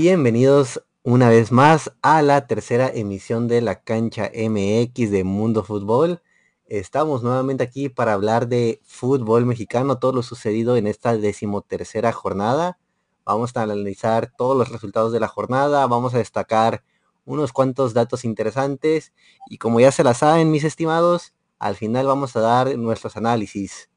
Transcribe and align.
Bienvenidos 0.00 0.84
una 1.02 1.28
vez 1.28 1.50
más 1.50 1.90
a 2.02 2.22
la 2.22 2.46
tercera 2.46 2.88
emisión 2.88 3.48
de 3.48 3.60
la 3.60 3.82
cancha 3.82 4.30
MX 4.32 5.10
de 5.10 5.24
Mundo 5.24 5.64
Fútbol. 5.64 6.22
Estamos 6.66 7.24
nuevamente 7.24 7.64
aquí 7.64 7.88
para 7.88 8.12
hablar 8.12 8.46
de 8.46 8.80
fútbol 8.84 9.44
mexicano, 9.44 9.98
todo 9.98 10.12
lo 10.12 10.22
sucedido 10.22 10.76
en 10.76 10.86
esta 10.86 11.16
decimotercera 11.16 12.12
jornada. 12.12 12.78
Vamos 13.24 13.56
a 13.56 13.62
analizar 13.62 14.32
todos 14.36 14.56
los 14.56 14.68
resultados 14.68 15.12
de 15.12 15.18
la 15.18 15.26
jornada, 15.26 15.84
vamos 15.88 16.14
a 16.14 16.18
destacar 16.18 16.84
unos 17.24 17.52
cuantos 17.52 17.92
datos 17.92 18.24
interesantes 18.24 19.12
y 19.50 19.58
como 19.58 19.80
ya 19.80 19.90
se 19.90 20.04
la 20.04 20.14
saben 20.14 20.52
mis 20.52 20.62
estimados, 20.62 21.34
al 21.58 21.74
final 21.74 22.06
vamos 22.06 22.36
a 22.36 22.40
dar 22.40 22.78
nuestros 22.78 23.16
análisis, 23.16 23.90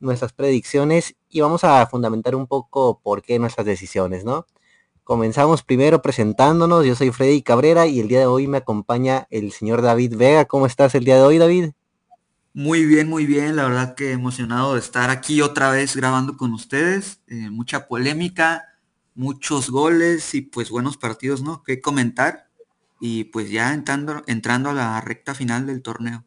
nuestras 0.00 0.32
predicciones 0.32 1.14
y 1.28 1.40
vamos 1.40 1.62
a 1.62 1.86
fundamentar 1.86 2.34
un 2.34 2.48
poco 2.48 2.98
por 3.00 3.22
qué 3.22 3.38
nuestras 3.38 3.64
decisiones, 3.64 4.24
¿no? 4.24 4.44
Comenzamos 5.04 5.62
primero 5.62 6.02
presentándonos. 6.02 6.84
Yo 6.84 6.94
soy 6.94 7.10
Freddy 7.10 7.42
Cabrera 7.42 7.86
y 7.86 8.00
el 8.00 8.08
día 8.08 8.20
de 8.20 8.26
hoy 8.26 8.46
me 8.46 8.58
acompaña 8.58 9.26
el 9.30 9.52
señor 9.52 9.82
David 9.82 10.16
Vega. 10.16 10.44
¿Cómo 10.44 10.66
estás 10.66 10.94
el 10.94 11.04
día 11.04 11.16
de 11.16 11.22
hoy, 11.22 11.38
David? 11.38 11.70
Muy 12.52 12.84
bien, 12.84 13.08
muy 13.08 13.26
bien. 13.26 13.56
La 13.56 13.64
verdad 13.64 13.94
que 13.94 14.12
emocionado 14.12 14.74
de 14.74 14.80
estar 14.80 15.10
aquí 15.10 15.42
otra 15.42 15.70
vez 15.70 15.96
grabando 15.96 16.36
con 16.36 16.52
ustedes. 16.52 17.20
Eh, 17.26 17.50
mucha 17.50 17.88
polémica, 17.88 18.64
muchos 19.14 19.70
goles 19.70 20.34
y 20.34 20.42
pues 20.42 20.70
buenos 20.70 20.96
partidos, 20.96 21.42
¿no? 21.42 21.62
Que 21.62 21.80
comentar. 21.80 22.48
Y 23.00 23.24
pues 23.24 23.50
ya 23.50 23.72
entrando, 23.74 24.22
entrando 24.26 24.70
a 24.70 24.74
la 24.74 25.00
recta 25.00 25.34
final 25.34 25.66
del 25.66 25.82
torneo 25.82 26.24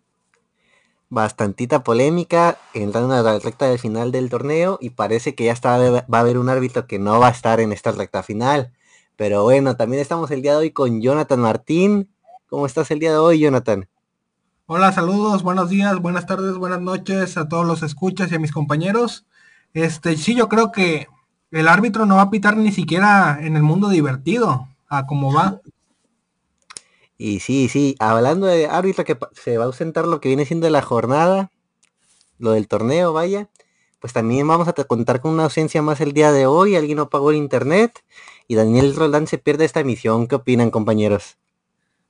bastantita 1.14 1.84
polémica 1.84 2.58
entrando 2.74 3.14
a 3.14 3.22
la 3.22 3.38
recta 3.38 3.68
del 3.68 3.78
final 3.78 4.12
del 4.12 4.30
torneo 4.30 4.80
y 4.82 4.90
parece 4.90 5.36
que 5.36 5.46
ya 5.46 5.54
está, 5.54 5.78
va 5.78 6.04
a 6.12 6.20
haber 6.20 6.40
un 6.40 6.50
árbitro 6.50 6.88
que 6.88 6.98
no 6.98 7.20
va 7.20 7.28
a 7.28 7.32
estar 7.32 7.60
en 7.60 7.72
esta 7.72 7.92
recta 7.92 8.24
final. 8.24 8.74
Pero 9.16 9.44
bueno, 9.44 9.76
también 9.76 10.02
estamos 10.02 10.32
el 10.32 10.42
día 10.42 10.54
de 10.54 10.58
hoy 10.58 10.72
con 10.72 11.02
Jonathan 11.02 11.40
Martín. 11.40 12.10
¿Cómo 12.50 12.66
estás 12.66 12.90
el 12.90 13.00
día 13.00 13.12
de 13.12 13.18
hoy, 13.18 13.40
Jonathan? 13.40 13.88
Hola, 14.66 14.92
saludos, 14.92 15.44
buenos 15.44 15.70
días, 15.70 16.00
buenas 16.00 16.26
tardes, 16.26 16.56
buenas 16.56 16.82
noches 16.82 17.38
a 17.38 17.48
todos 17.48 17.66
los 17.66 17.84
escuchas 17.84 18.32
y 18.32 18.36
a 18.36 18.40
mis 18.40 18.52
compañeros. 18.52 19.26
Este, 19.74 20.18
sí, 20.18 20.34
yo 20.34 20.50
creo 20.50 20.72
que 20.72 21.08
el 21.52 21.68
árbitro 21.68 22.08
no 22.08 22.16
va 22.16 22.24
a 22.24 22.30
pitar 22.32 22.58
ni 22.58 22.72
siquiera 22.72 23.38
en 23.40 23.56
el 23.56 23.62
mundo 23.62 23.90
divertido, 23.90 24.68
a 24.90 25.06
cómo 25.06 25.32
va. 25.32 25.62
Y 27.26 27.40
sí, 27.40 27.70
sí, 27.70 27.96
hablando 28.00 28.48
de 28.48 28.68
árbitro 28.68 29.06
que 29.06 29.18
se 29.32 29.58
va 29.58 29.64
a 29.64 29.68
ausentar 29.68 30.06
lo 30.06 30.20
que 30.20 30.28
viene 30.28 30.46
siendo 30.46 30.70
la 30.70 30.82
jornada, 30.82 31.52
lo 32.38 32.52
del 32.52 32.68
torneo, 32.68 33.14
vaya, 33.14 33.48
pues 34.02 34.12
también 34.12 34.46
vamos 34.46 34.68
a 34.68 34.74
contar 34.74 35.22
con 35.22 35.32
una 35.32 35.46
ausencia 35.46 35.82
más 35.82 36.02
el 36.02 36.12
día 36.12 36.34
de 36.34 36.48
hoy, 36.48 36.76
alguien 36.76 36.98
no 36.98 37.10
pagó 37.10 37.32
el 37.32 37.38
internet 37.38 38.04
y 38.46 38.56
Daniel 38.56 38.94
Roldán 38.94 39.28
se 39.28 39.38
pierde 39.38 39.64
esta 39.64 39.80
emisión. 39.80 40.28
¿Qué 40.28 40.36
opinan, 40.36 40.70
compañeros? 40.70 41.38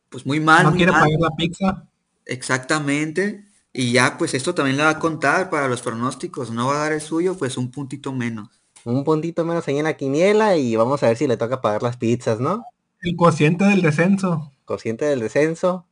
Pues 0.09 0.25
muy 0.25 0.39
mal. 0.39 0.63
No 0.63 0.73
quiere 0.73 0.91
pagar 0.91 1.19
la 1.19 1.29
pizza. 1.37 1.87
Exactamente. 2.25 3.45
Y 3.71 3.91
ya, 3.91 4.17
pues 4.17 4.33
esto 4.33 4.55
también 4.55 4.77
le 4.77 4.83
va 4.83 4.89
a 4.89 4.99
contar 4.99 5.51
para 5.51 5.67
los 5.67 5.83
pronósticos. 5.83 6.49
No 6.49 6.69
va 6.69 6.77
a 6.77 6.83
dar 6.85 6.91
el 6.91 7.01
suyo, 7.01 7.37
pues 7.37 7.55
un 7.55 7.69
puntito 7.69 8.13
menos. 8.13 8.49
Un 8.83 9.03
puntito 9.03 9.45
menos 9.45 9.67
ahí 9.67 9.77
en 9.77 9.83
la 9.83 9.95
quiniela 9.95 10.57
y 10.57 10.75
vamos 10.75 11.03
a 11.03 11.09
ver 11.09 11.17
si 11.17 11.27
le 11.27 11.37
toca 11.37 11.61
pagar 11.61 11.83
las 11.83 11.97
pizzas, 11.97 12.39
¿no? 12.39 12.65
El 12.99 13.15
cociente 13.15 13.65
del 13.65 13.83
descenso 13.83 14.52
cociente 14.65 15.05
del 15.05 15.19
descenso, 15.19 15.85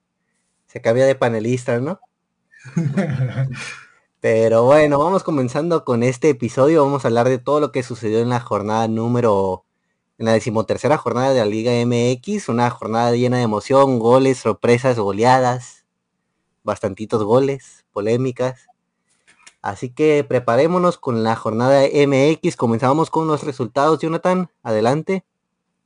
se 0.67 0.81
cambia 0.81 1.05
de 1.05 1.16
panelista, 1.16 1.80
¿no? 1.80 2.00
Pero 4.22 4.64
bueno, 4.66 5.00
vamos 5.00 5.23
comenzando 5.23 5.83
con 5.83 6.03
este 6.03 6.30
episodio. 6.30 6.83
Vamos 6.83 7.03
a 7.03 7.08
hablar 7.08 7.27
de 7.27 7.39
todo 7.39 7.59
lo 7.59 7.72
que 7.72 7.81
sucedió 7.81 8.19
en 8.19 8.30
la 8.30 8.39
jornada 8.39 8.88
número, 8.88 9.65
en 10.20 10.27
la 10.27 10.33
decimotercera 10.33 10.98
jornada 10.98 11.33
de 11.33 11.39
la 11.39 11.45
Liga 11.45 11.71
MX. 11.86 12.48
Una 12.48 12.70
jornada 12.70 13.11
llena 13.14 13.37
de 13.37 13.43
emoción, 13.43 13.98
goles, 13.98 14.37
sorpresas, 14.37 14.99
goleadas, 14.99 15.87
bastantitos 16.64 17.23
goles, 17.23 17.86
polémicas. 17.92 18.67
Así 19.64 19.89
que 19.89 20.23
preparémonos 20.23 20.99
con 20.99 21.23
la 21.23 21.36
jornada 21.36 21.81
MX. 21.81 22.55
Comenzamos 22.55 23.10
con 23.10 23.27
los 23.27 23.43
resultados, 23.43 23.99
Jonathan. 23.99 24.52
Adelante. 24.61 25.26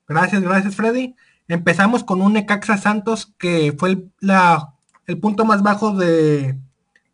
Gracias, 0.07 0.41
gracias, 0.41 0.75
Freddy. 0.75 1.15
Empezamos 1.47 2.03
con 2.03 2.21
un 2.21 2.33
Necaxa 2.33 2.77
Santos 2.77 3.33
que 3.37 3.75
fue 3.77 3.89
el, 3.89 4.11
la, 4.19 4.73
el 5.05 5.19
punto 5.19 5.45
más 5.45 5.61
bajo 5.61 5.95
de, 5.95 6.57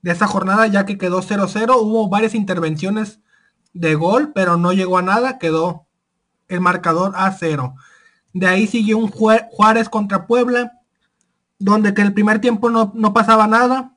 de 0.02 0.12
esa 0.12 0.28
jornada 0.28 0.68
ya 0.68 0.86
que 0.86 0.98
quedó 0.98 1.22
0-0. 1.22 1.76
Hubo 1.80 2.10
varias 2.10 2.36
intervenciones 2.36 3.20
de 3.74 3.96
gol, 3.96 4.32
pero 4.34 4.58
no 4.58 4.74
llegó 4.74 4.98
a 4.98 5.02
nada. 5.02 5.38
Quedó 5.38 5.86
el 6.48 6.62
marcador 6.62 7.14
a 7.16 7.32
0. 7.32 7.76
De 8.34 8.48
ahí 8.48 8.68
siguió 8.68 8.98
un 8.98 9.10
Juárez 9.10 9.90
contra 9.90 10.26
Puebla, 10.26 10.80
donde 11.60 11.94
que 11.94 12.02
el 12.02 12.14
primer 12.14 12.40
tiempo 12.40 12.70
no, 12.70 12.92
no, 12.96 13.14
pasaba 13.14 13.48
nada, 13.48 13.94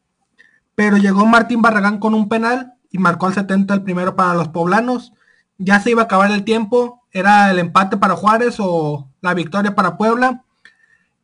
pero 0.75 0.97
llegó 0.97 1.25
Martín 1.25 1.63
Barragán 1.63 1.99
con 1.99 2.15
un 2.15 2.29
penal 2.29 2.75
y 2.91 2.99
marcó 2.99 3.27
al 3.27 3.35
70 3.35 3.75
el 3.75 3.83
primero 3.83 4.17
para 4.17 4.35
los 4.35 4.49
poblanos. 4.49 5.13
Ya 5.59 5.81
se 5.81 5.91
iba 5.91 6.03
a 6.03 6.05
acabar 6.07 6.31
el 6.33 6.45
tiempo, 6.45 7.03
era 7.13 7.51
el 7.51 7.59
empate 7.61 7.97
para 7.97 8.17
Juárez 8.17 8.57
o 8.59 9.09
la 9.25 9.35
victoria 9.35 9.75
para 9.75 9.97
Puebla. 9.97 10.45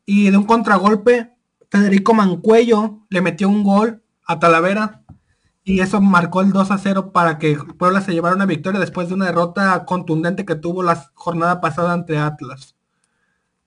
Y 0.06 0.30
de 0.30 0.36
un 0.36 0.44
contragolpe, 0.44 1.36
Federico 1.70 2.14
Mancuello 2.14 3.00
le 3.10 3.20
metió 3.20 3.48
un 3.48 3.62
gol 3.62 4.02
a 4.26 4.38
Talavera. 4.38 5.02
Y 5.62 5.80
eso 5.80 6.00
marcó 6.00 6.40
el 6.40 6.50
2 6.50 6.70
a 6.70 6.78
0 6.78 7.12
para 7.12 7.38
que 7.38 7.56
Puebla 7.78 8.00
se 8.00 8.12
llevara 8.12 8.34
una 8.34 8.46
victoria 8.46 8.80
después 8.80 9.08
de 9.08 9.14
una 9.14 9.26
derrota 9.26 9.84
contundente 9.84 10.46
que 10.46 10.56
tuvo 10.56 10.82
la 10.82 11.10
jornada 11.14 11.60
pasada 11.60 11.92
ante 11.92 12.18
Atlas. 12.18 12.74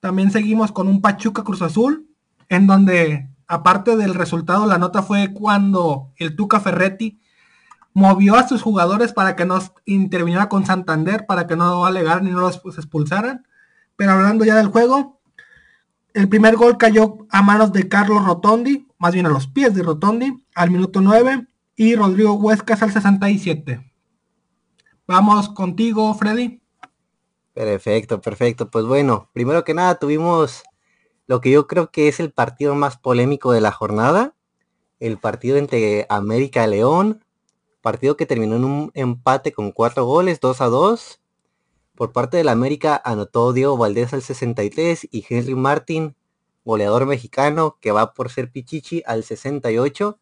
También 0.00 0.32
seguimos 0.32 0.72
con 0.72 0.88
un 0.88 1.00
Pachuca 1.00 1.44
Cruz 1.44 1.62
Azul, 1.62 2.08
en 2.48 2.66
donde 2.66 3.30
aparte 3.46 3.96
del 3.96 4.14
resultado, 4.14 4.66
la 4.66 4.78
nota 4.78 5.02
fue 5.02 5.32
cuando 5.32 6.12
el 6.16 6.34
Tuca 6.34 6.58
Ferretti 6.60 7.20
movió 7.94 8.34
a 8.34 8.48
sus 8.48 8.60
jugadores 8.60 9.12
para 9.12 9.36
que 9.36 9.46
no 9.46 9.60
interviniera 9.84 10.48
con 10.48 10.66
Santander, 10.66 11.24
para 11.26 11.46
que 11.46 11.56
no 11.56 11.86
alegaran 11.86 12.24
ni 12.24 12.32
no 12.32 12.40
los 12.40 12.60
expulsaran. 12.76 13.46
Pero 13.96 14.12
hablando 14.12 14.44
ya 14.44 14.56
del 14.56 14.68
juego, 14.68 15.20
el 16.12 16.28
primer 16.28 16.56
gol 16.56 16.78
cayó 16.78 17.26
a 17.30 17.42
manos 17.42 17.72
de 17.72 17.88
Carlos 17.88 18.24
Rotondi, 18.24 18.86
más 18.98 19.12
bien 19.12 19.26
a 19.26 19.30
los 19.30 19.46
pies 19.46 19.74
de 19.74 19.82
Rotondi, 19.82 20.44
al 20.54 20.70
minuto 20.70 21.00
9, 21.00 21.46
y 21.76 21.96
Rodrigo 21.96 22.34
Huescas 22.34 22.82
al 22.82 22.92
67. 22.92 23.92
Vamos 25.06 25.48
contigo, 25.48 26.12
Freddy. 26.14 26.60
Perfecto, 27.52 28.20
perfecto. 28.20 28.70
Pues 28.70 28.84
bueno, 28.84 29.30
primero 29.32 29.64
que 29.64 29.74
nada 29.74 29.96
tuvimos 29.96 30.62
lo 31.26 31.40
que 31.40 31.50
yo 31.50 31.66
creo 31.66 31.90
que 31.90 32.08
es 32.08 32.20
el 32.20 32.32
partido 32.32 32.74
más 32.74 32.96
polémico 32.96 33.52
de 33.52 33.60
la 33.60 33.72
jornada. 33.72 34.34
El 35.00 35.18
partido 35.18 35.56
entre 35.56 36.06
América 36.08 36.66
León 36.66 37.24
partido 37.84 38.16
que 38.16 38.24
terminó 38.24 38.56
en 38.56 38.64
un 38.64 38.90
empate 38.94 39.52
con 39.52 39.70
cuatro 39.70 40.06
goles, 40.06 40.40
2 40.40 40.62
a 40.62 40.66
2. 40.68 41.20
Por 41.94 42.12
parte 42.12 42.36
del 42.38 42.48
América 42.48 43.00
anotó 43.04 43.52
Diego 43.52 43.76
Valdés 43.76 44.12
al 44.12 44.22
63 44.22 45.08
y 45.12 45.24
Henry 45.28 45.54
Martin, 45.54 46.16
goleador 46.64 47.06
mexicano, 47.06 47.78
que 47.80 47.92
va 47.92 48.14
por 48.14 48.30
ser 48.30 48.50
Pichichi 48.50 49.02
al 49.06 49.22
68. 49.22 50.18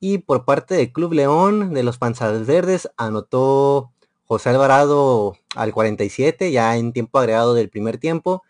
Y 0.00 0.18
por 0.18 0.44
parte 0.44 0.74
del 0.74 0.92
Club 0.92 1.14
León 1.14 1.72
de 1.72 1.82
los 1.82 1.96
Panzas 1.96 2.46
Verdes 2.46 2.90
anotó 2.98 3.92
José 4.26 4.50
Alvarado 4.50 5.36
al 5.54 5.72
47, 5.72 6.52
ya 6.52 6.76
en 6.76 6.92
tiempo 6.92 7.18
agregado 7.18 7.54
del 7.54 7.70
primer 7.70 7.96
tiempo. 7.96 8.42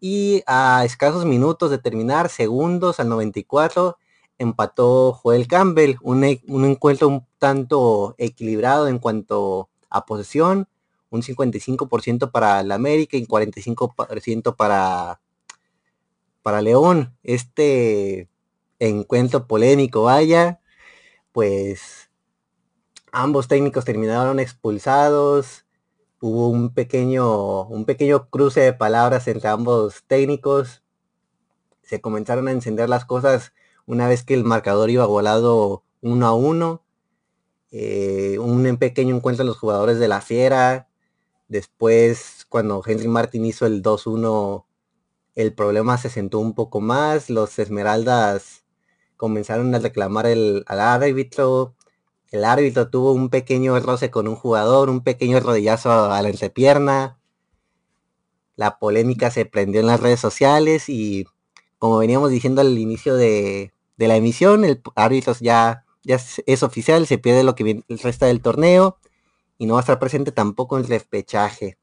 Y 0.00 0.42
a 0.46 0.82
escasos 0.84 1.24
minutos 1.24 1.70
de 1.70 1.78
terminar, 1.78 2.28
segundos 2.28 3.00
al 3.00 3.08
94, 3.08 3.96
empató 4.38 5.12
Joel 5.12 5.46
Campbell, 5.46 5.96
un, 6.02 6.24
e, 6.24 6.42
un, 6.48 6.64
encuentro 6.66 7.08
un 7.08 7.26
tanto 7.38 8.14
equilibrado 8.18 8.88
en 8.88 8.98
cuanto 8.98 9.70
a 9.88 10.04
posesión, 10.04 10.68
un 11.10 11.22
55% 11.22 12.30
para 12.30 12.62
la 12.62 12.76
América 12.76 13.16
y 13.16 13.26
45% 13.26 14.56
para, 14.56 15.20
para 16.42 16.62
León. 16.62 17.16
Este 17.22 18.28
encuentro 18.78 19.46
polémico, 19.46 20.04
vaya, 20.04 20.60
pues 21.32 22.10
ambos 23.12 23.48
técnicos 23.48 23.84
terminaron 23.84 24.40
expulsados. 24.40 25.66
Hubo 26.20 26.48
un 26.48 26.74
pequeño, 26.74 27.64
un 27.64 27.84
pequeño 27.84 28.28
cruce 28.28 28.60
de 28.60 28.72
palabras 28.72 29.26
entre 29.28 29.48
ambos 29.48 30.04
técnicos. 30.06 30.82
Se 31.82 32.00
comenzaron 32.00 32.48
a 32.48 32.52
encender 32.52 32.88
las 32.88 33.04
cosas 33.04 33.52
una 33.86 34.06
vez 34.06 34.22
que 34.22 34.34
el 34.34 34.44
marcador 34.44 34.90
iba 34.90 35.06
volado 35.06 35.82
1 36.02 36.26
a 36.26 36.34
1. 36.34 36.84
Eh, 37.72 38.38
un 38.38 38.76
pequeño 38.76 39.16
encuentro 39.16 39.44
de 39.44 39.48
los 39.48 39.58
jugadores 39.58 39.98
de 39.98 40.08
la 40.08 40.20
Fiera. 40.20 40.89
Después, 41.50 42.46
cuando 42.48 42.80
Henry 42.86 43.08
Martin 43.08 43.44
hizo 43.44 43.66
el 43.66 43.82
2-1, 43.82 44.66
el 45.34 45.52
problema 45.52 45.98
se 45.98 46.08
sentó 46.08 46.38
un 46.38 46.54
poco 46.54 46.80
más. 46.80 47.28
Los 47.28 47.58
Esmeraldas 47.58 48.64
comenzaron 49.16 49.74
a 49.74 49.80
reclamar 49.80 50.26
el, 50.26 50.62
al 50.68 50.78
árbitro. 50.78 51.74
El 52.30 52.44
árbitro 52.44 52.88
tuvo 52.88 53.12
un 53.12 53.30
pequeño 53.30 53.78
roce 53.80 54.12
con 54.12 54.28
un 54.28 54.36
jugador, 54.36 54.90
un 54.90 55.02
pequeño 55.02 55.40
rodillazo 55.40 55.90
a 56.12 56.22
la 56.22 56.28
entrepierna. 56.28 57.18
la 58.54 58.78
polémica 58.78 59.32
se 59.32 59.44
prendió 59.44 59.80
en 59.80 59.88
las 59.88 60.00
redes 60.00 60.20
sociales 60.20 60.88
y 60.88 61.26
como 61.78 61.98
veníamos 61.98 62.30
diciendo 62.30 62.60
al 62.60 62.78
inicio 62.78 63.16
de, 63.16 63.72
la 63.96 64.16
emisión, 64.16 64.64
el 64.64 64.80
árbitro 64.94 65.34
ya, 65.40 65.84
ya 66.04 66.20
es, 66.46 66.62
oficial, 66.62 67.08
se 67.08 67.18
pierde 67.18 67.42
lo 67.42 67.56
que 67.56 67.82
resta 67.88 68.26
del 68.26 68.40
torneo 68.40 68.99
y 69.60 69.66
no 69.66 69.74
va 69.74 69.80
a 69.80 69.82
estar 69.82 69.98
presente 69.98 70.32
tampoco 70.32 70.78
en 70.78 70.84
el 70.84 70.88
repechaje. 70.88 71.76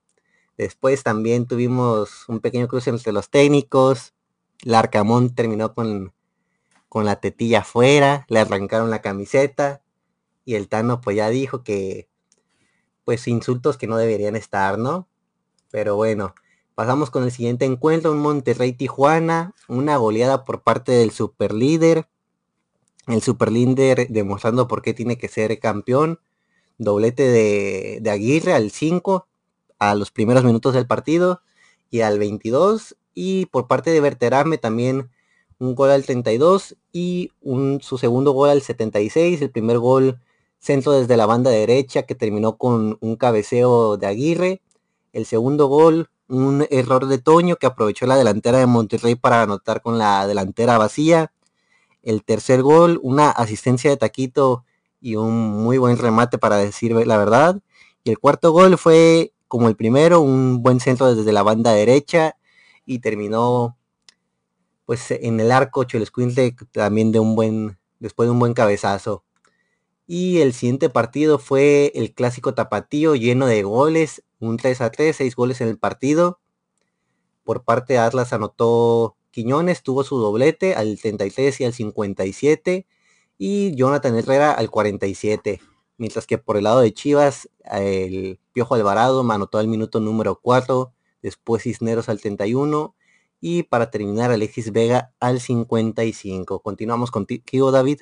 Después 0.58 1.04
también 1.04 1.46
tuvimos 1.46 2.28
un 2.28 2.40
pequeño 2.40 2.68
cruce 2.68 2.90
entre 2.90 3.14
los 3.14 3.30
técnicos. 3.30 4.16
Larcamón 4.64 5.36
terminó 5.36 5.76
con, 5.76 6.12
con 6.90 7.06
la 7.06 7.20
tetilla 7.20 7.60
afuera, 7.60 8.26
le 8.30 8.40
arrancaron 8.40 8.90
la 8.90 9.04
camiseta 9.04 9.84
y 10.44 10.56
el 10.56 10.70
Tano 10.70 11.02
pues 11.02 11.18
ya 11.18 11.30
dijo 11.30 11.64
que 11.64 12.10
pues 13.06 13.28
insultos 13.28 13.78
que 13.78 13.86
no 13.86 13.98
deberían 13.98 14.36
estar, 14.36 14.80
¿no? 14.80 15.08
Pero 15.70 15.96
bueno, 15.96 16.34
pasamos 16.74 17.12
con 17.12 17.26
el 17.26 17.32
siguiente 17.32 17.66
encuentro, 17.66 18.12
un 18.12 18.22
Monterrey 18.22 18.74
Tijuana, 18.74 19.54
una 19.68 19.98
goleada 19.98 20.46
por 20.46 20.64
parte 20.64 20.94
del 20.94 21.12
superlíder. 21.12 22.08
El 23.06 23.22
superlíder 23.22 24.08
demostrando 24.08 24.68
por 24.68 24.82
qué 24.82 24.96
tiene 24.96 25.20
que 25.20 25.28
ser 25.28 25.60
campeón. 25.60 26.20
Doblete 26.78 27.24
de, 27.24 28.10
Aguirre 28.10 28.54
al 28.54 28.72
5, 28.72 29.28
a 29.80 29.96
los 29.96 30.12
primeros 30.12 30.44
minutos 30.44 30.74
del 30.74 30.88
partido 30.88 31.42
y 31.90 32.02
al 32.02 32.20
22 32.20 32.96
y 33.14 33.48
por 33.48 33.68
parte 33.68 33.92
de 33.92 34.02
Berterame 34.02 34.58
también 34.58 35.10
un 35.60 35.76
gol 35.76 35.90
al 35.90 36.06
32 36.06 36.78
y 36.92 37.32
un, 37.42 37.82
su 37.82 37.98
segundo 37.98 38.32
gol 38.32 38.50
al 38.50 38.62
76, 38.62 39.42
el 39.42 39.50
primer 39.50 39.80
gol 39.80 40.20
centro 40.60 40.92
desde 40.92 41.18
la 41.18 41.26
banda 41.26 41.50
derecha 41.50 42.04
que 42.04 42.16
terminó 42.16 42.58
con 42.58 42.98
un 43.02 43.16
cabeceo 43.16 43.98
de 43.98 44.08
Aguirre, 44.08 44.62
el 45.14 45.26
segundo 45.26 45.68
gol 45.68 46.10
un 46.28 46.68
error 46.70 47.08
de 47.08 47.18
Toño 47.20 47.56
que 47.56 47.68
aprovechó 47.68 48.06
la 48.06 48.18
delantera 48.18 48.60
de 48.60 48.66
Monterrey 48.66 49.16
para 49.16 49.44
anotar 49.44 49.82
con 49.82 49.98
la 49.98 50.28
delantera 50.28 50.78
vacía, 50.78 51.32
el 52.04 52.24
tercer 52.24 52.62
gol 52.62 53.00
una 53.02 53.30
asistencia 53.30 53.90
de 53.90 53.98
Taquito 53.98 54.66
y 55.00 55.16
un 55.16 55.64
muy 55.64 55.78
buen 55.78 55.98
remate 55.98 56.38
para 56.38 56.58
decir 56.58 56.94
la 56.94 57.18
verdad, 57.18 57.62
y 58.04 58.10
el 58.10 58.20
cuarto 58.20 58.52
gol 58.52 58.78
fue 58.78 59.34
como 59.48 59.70
el 59.70 59.76
primero, 59.76 60.22
un 60.22 60.62
buen 60.62 60.80
centro 60.80 61.14
desde 61.14 61.32
la 61.32 61.44
banda 61.44 61.74
derecha 61.74 62.38
y 62.86 63.00
terminó 63.00 63.78
pues 64.86 65.12
en 65.12 65.40
el 65.40 65.52
arco 65.52 65.84
Cholescuintle 65.84 66.56
también 66.72 67.12
de 67.12 67.20
un 67.20 67.36
buen, 67.36 67.78
después 68.00 68.28
de 68.28 68.32
un 68.32 68.40
buen 68.40 68.54
cabezazo. 68.54 69.26
Y 70.08 70.40
el 70.40 70.54
siguiente 70.54 70.90
partido 70.90 71.40
fue 71.40 71.92
el 71.96 72.14
clásico 72.14 72.54
tapatío 72.54 73.16
lleno 73.16 73.48
de 73.48 73.64
goles, 73.64 74.24
un 74.40 74.56
3 74.56 74.80
a 74.82 74.90
3, 74.90 75.14
6 75.14 75.36
goles 75.36 75.60
en 75.60 75.68
el 75.68 75.78
partido. 75.78 76.40
Por 77.44 77.66
parte 77.66 77.94
de 77.94 78.00
Atlas 78.00 78.32
anotó 78.32 79.18
Quiñones, 79.32 79.84
tuvo 79.84 80.06
su 80.06 80.18
doblete 80.18 80.76
al 80.76 80.98
33 80.98 81.60
y 81.60 81.66
al 81.66 81.74
57 81.74 82.88
y 83.38 83.76
Jonathan 83.76 84.16
Herrera 84.18 84.52
al 84.52 84.70
47 84.70 85.62
mientras 85.98 86.28
que 86.28 86.38
por 86.38 86.58
el 86.58 86.64
lado 86.64 86.80
de 86.80 86.94
Chivas, 86.94 87.50
el 87.72 88.40
Piojo 88.54 88.76
Alvarado 88.76 89.30
anotó 89.32 89.58
al 89.58 89.68
minuto 89.68 90.00
número 90.00 90.40
4, 90.42 90.94
después 91.22 91.64
Cisneros 91.64 92.10
al 92.10 92.22
31 92.22 92.96
y 93.40 93.64
para 93.64 93.92
terminar 93.92 94.32
Alexis 94.32 94.72
Vega 94.72 95.12
al 95.20 95.40
55. 95.40 96.62
Continuamos 96.62 97.12
contigo, 97.12 97.72
David. 97.72 98.02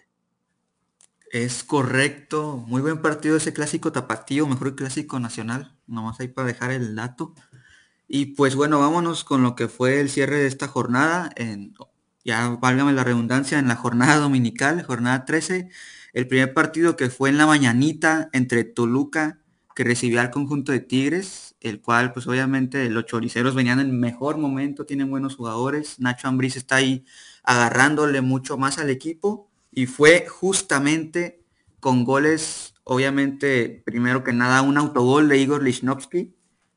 Es 1.31 1.63
correcto, 1.63 2.63
muy 2.67 2.81
buen 2.81 3.01
partido 3.01 3.35
ese 3.35 3.51
clásico 3.51 3.91
tapatío, 3.91 4.47
mejor 4.47 4.75
clásico 4.75 5.19
nacional, 5.19 5.75
nomás 5.87 6.19
ahí 6.19 6.27
para 6.29 6.47
dejar 6.47 6.71
el 6.71 6.95
dato. 6.95 7.33
Y 8.07 8.27
pues 8.35 8.55
bueno, 8.55 8.79
vámonos 8.79 9.23
con 9.23 9.41
lo 9.41 9.55
que 9.55 9.67
fue 9.67 9.99
el 9.99 10.09
cierre 10.09 10.37
de 10.37 10.47
esta 10.47 10.67
jornada, 10.67 11.31
en, 11.35 11.73
ya 12.25 12.49
válgame 12.59 12.91
la 12.91 13.03
redundancia, 13.03 13.59
en 13.59 13.67
la 13.67 13.75
jornada 13.75 14.17
dominical, 14.17 14.81
jornada 14.83 15.25
13, 15.25 15.69
el 16.13 16.27
primer 16.27 16.53
partido 16.53 16.97
que 16.97 17.09
fue 17.09 17.29
en 17.29 17.37
la 17.37 17.45
mañanita 17.45 18.29
entre 18.33 18.63
Toluca, 18.63 19.39
que 19.75 19.83
recibía 19.83 20.21
al 20.21 20.31
conjunto 20.31 20.71
de 20.71 20.79
Tigres, 20.79 21.55
el 21.61 21.81
cual 21.81 22.13
pues 22.13 22.25
obviamente 22.27 22.89
los 22.89 23.05
choriceros 23.05 23.53
venían 23.53 23.79
en 23.79 23.99
mejor 23.99 24.37
momento, 24.37 24.85
tienen 24.85 25.11
buenos 25.11 25.35
jugadores. 25.35 25.99
Nacho 25.99 26.27
Ambriz 26.27 26.55
está 26.55 26.77
ahí 26.77 27.05
agarrándole 27.43 28.21
mucho 28.21 28.57
más 28.57 28.79
al 28.79 28.89
equipo 28.89 29.51
y 29.71 29.85
fue 29.85 30.25
justamente 30.27 31.43
con 31.79 32.05
goles, 32.05 32.73
obviamente, 32.85 33.83
primero 33.85 34.23
que 34.23 34.33
nada 34.33 34.63
un 34.63 34.77
autogol 34.77 35.29
de 35.29 35.37
Igor 35.37 35.61
Lichnowsky, 35.61 36.33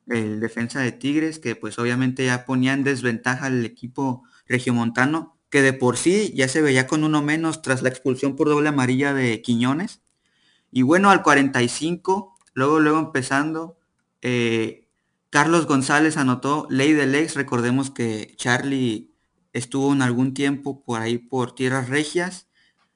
el 0.08 0.40
defensa 0.40 0.80
de 0.80 0.92
Tigres, 0.92 1.38
que 1.38 1.56
pues 1.56 1.78
obviamente 1.78 2.26
ya 2.26 2.44
ponía 2.44 2.74
en 2.74 2.84
desventaja 2.84 3.46
al 3.46 3.64
equipo 3.64 4.24
regiomontano 4.46 5.37
que 5.50 5.62
de 5.62 5.72
por 5.72 5.96
sí 5.96 6.32
ya 6.34 6.48
se 6.48 6.62
veía 6.62 6.86
con 6.86 7.04
uno 7.04 7.22
menos 7.22 7.62
tras 7.62 7.82
la 7.82 7.88
expulsión 7.88 8.36
por 8.36 8.48
doble 8.48 8.68
amarilla 8.68 9.14
de 9.14 9.40
Quiñones. 9.42 10.00
Y 10.70 10.82
bueno, 10.82 11.10
al 11.10 11.22
45, 11.22 12.36
luego, 12.52 12.80
luego 12.80 12.98
empezando, 12.98 13.78
eh, 14.20 14.88
Carlos 15.30 15.66
González 15.66 16.16
anotó 16.16 16.66
ley 16.70 16.92
del 16.92 17.14
ex. 17.14 17.34
Recordemos 17.34 17.90
que 17.90 18.34
Charlie 18.36 19.10
estuvo 19.52 19.92
en 19.92 20.02
algún 20.02 20.34
tiempo 20.34 20.82
por 20.84 21.00
ahí 21.00 21.18
por 21.18 21.54
tierras 21.54 21.88
regias. 21.88 22.48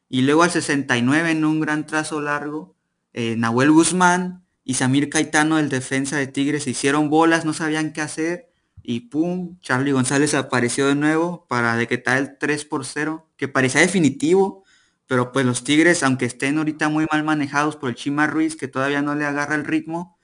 Y 0.09 0.23
luego 0.23 0.43
al 0.43 0.51
69 0.51 1.31
en 1.31 1.45
un 1.47 1.61
gran 1.61 1.87
trazo 1.87 2.21
largo, 2.21 2.77
eh, 3.15 3.35
Nahuel 3.39 3.71
Guzmán 3.71 4.45
y 4.63 4.75
Samir 4.75 5.09
Caetano, 5.09 5.59
el 5.59 5.71
defensa 5.71 6.19
de 6.19 6.27
Tigres, 6.27 6.67
hicieron 6.67 7.09
bolas, 7.09 7.47
no 7.47 7.55
sabían 7.55 7.95
qué 7.95 8.03
hacer 8.03 8.52
y 8.83 9.01
pum, 9.01 9.59
Charlie 9.61 9.93
González 9.93 10.35
apareció 10.35 10.89
de 10.89 10.95
nuevo 10.95 11.47
para 11.49 11.77
decretar 11.77 12.19
el 12.19 12.39
3 12.39 12.65
por 12.65 12.85
0, 12.85 13.29
que 13.37 13.49
parecía 13.49 13.81
definitivo, 13.81 14.65
pero 15.07 15.33
pues 15.33 15.47
los 15.47 15.65
Tigres, 15.65 16.03
aunque 16.03 16.25
estén 16.27 16.59
ahorita 16.59 16.89
muy 16.89 17.07
mal 17.11 17.25
manejados 17.25 17.77
por 17.77 17.91
el 17.91 17.97
Chima 17.97 18.27
Ruiz, 18.27 18.57
que 18.57 18.69
todavía 18.69 19.03
no 19.03 19.15
le 19.15 19.25
agarra 19.25 19.55
el 19.55 19.65
ritmo, 19.65 20.17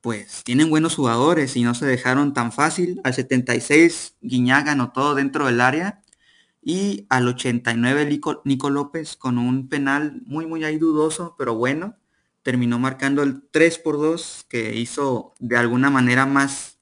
pues 0.00 0.42
tienen 0.44 0.70
buenos 0.70 0.94
jugadores 0.94 1.56
y 1.56 1.62
no 1.62 1.74
se 1.74 1.86
dejaron 1.86 2.34
tan 2.34 2.52
fácil. 2.52 3.00
Al 3.04 3.14
76 3.14 4.16
Guiñaga 4.20 4.72
anotó 4.72 5.14
dentro 5.14 5.46
del 5.46 5.60
área 5.60 6.02
y 6.62 7.06
al 7.08 7.28
89 7.28 8.20
Nico, 8.44 8.70
López 8.70 9.16
con 9.16 9.38
un 9.38 9.68
penal 9.68 10.20
muy 10.26 10.46
muy 10.46 10.64
ahí 10.64 10.78
dudoso, 10.78 11.34
pero 11.38 11.54
bueno, 11.54 11.96
terminó 12.42 12.78
marcando 12.78 13.22
el 13.22 13.42
3 13.50 13.78
por 13.78 13.98
2 13.98 14.46
que 14.48 14.76
hizo 14.76 15.34
de 15.40 15.56
alguna 15.56 15.90
manera 15.90 16.26
más 16.26 16.77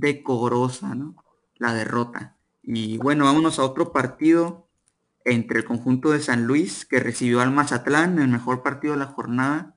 decorosa, 0.00 0.94
¿no? 0.94 1.16
La 1.56 1.74
derrota. 1.74 2.36
Y 2.62 2.98
bueno, 2.98 3.24
vámonos 3.24 3.58
a 3.58 3.64
otro 3.64 3.92
partido 3.92 4.68
entre 5.24 5.58
el 5.58 5.64
conjunto 5.64 6.10
de 6.10 6.20
San 6.20 6.46
Luis 6.46 6.84
que 6.84 7.00
recibió 7.00 7.40
al 7.40 7.50
Mazatlán, 7.50 8.18
el 8.18 8.28
mejor 8.28 8.62
partido 8.62 8.94
de 8.94 9.00
la 9.00 9.06
jornada. 9.06 9.74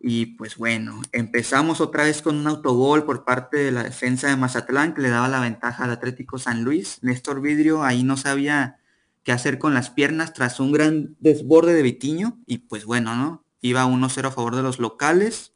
Y 0.00 0.26
pues 0.36 0.56
bueno, 0.56 1.02
empezamos 1.12 1.80
otra 1.80 2.04
vez 2.04 2.22
con 2.22 2.36
un 2.36 2.46
autogol 2.46 3.04
por 3.04 3.24
parte 3.24 3.58
de 3.58 3.70
la 3.70 3.82
defensa 3.82 4.28
de 4.28 4.36
Mazatlán 4.36 4.94
que 4.94 5.02
le 5.02 5.10
daba 5.10 5.28
la 5.28 5.40
ventaja 5.40 5.84
al 5.84 5.90
Atlético 5.90 6.38
San 6.38 6.64
Luis. 6.64 6.98
Néstor 7.02 7.40
Vidrio 7.40 7.82
ahí 7.82 8.02
no 8.02 8.16
sabía 8.16 8.78
qué 9.24 9.32
hacer 9.32 9.58
con 9.58 9.74
las 9.74 9.90
piernas 9.90 10.32
tras 10.32 10.58
un 10.58 10.72
gran 10.72 11.16
desborde 11.20 11.74
de 11.74 11.82
Vitiño. 11.82 12.38
Y 12.46 12.58
pues 12.58 12.84
bueno, 12.84 13.14
¿no? 13.14 13.44
Iba 13.60 13.84
1-0 13.84 14.26
a 14.26 14.30
favor 14.30 14.56
de 14.56 14.62
los 14.62 14.78
locales. 14.78 15.52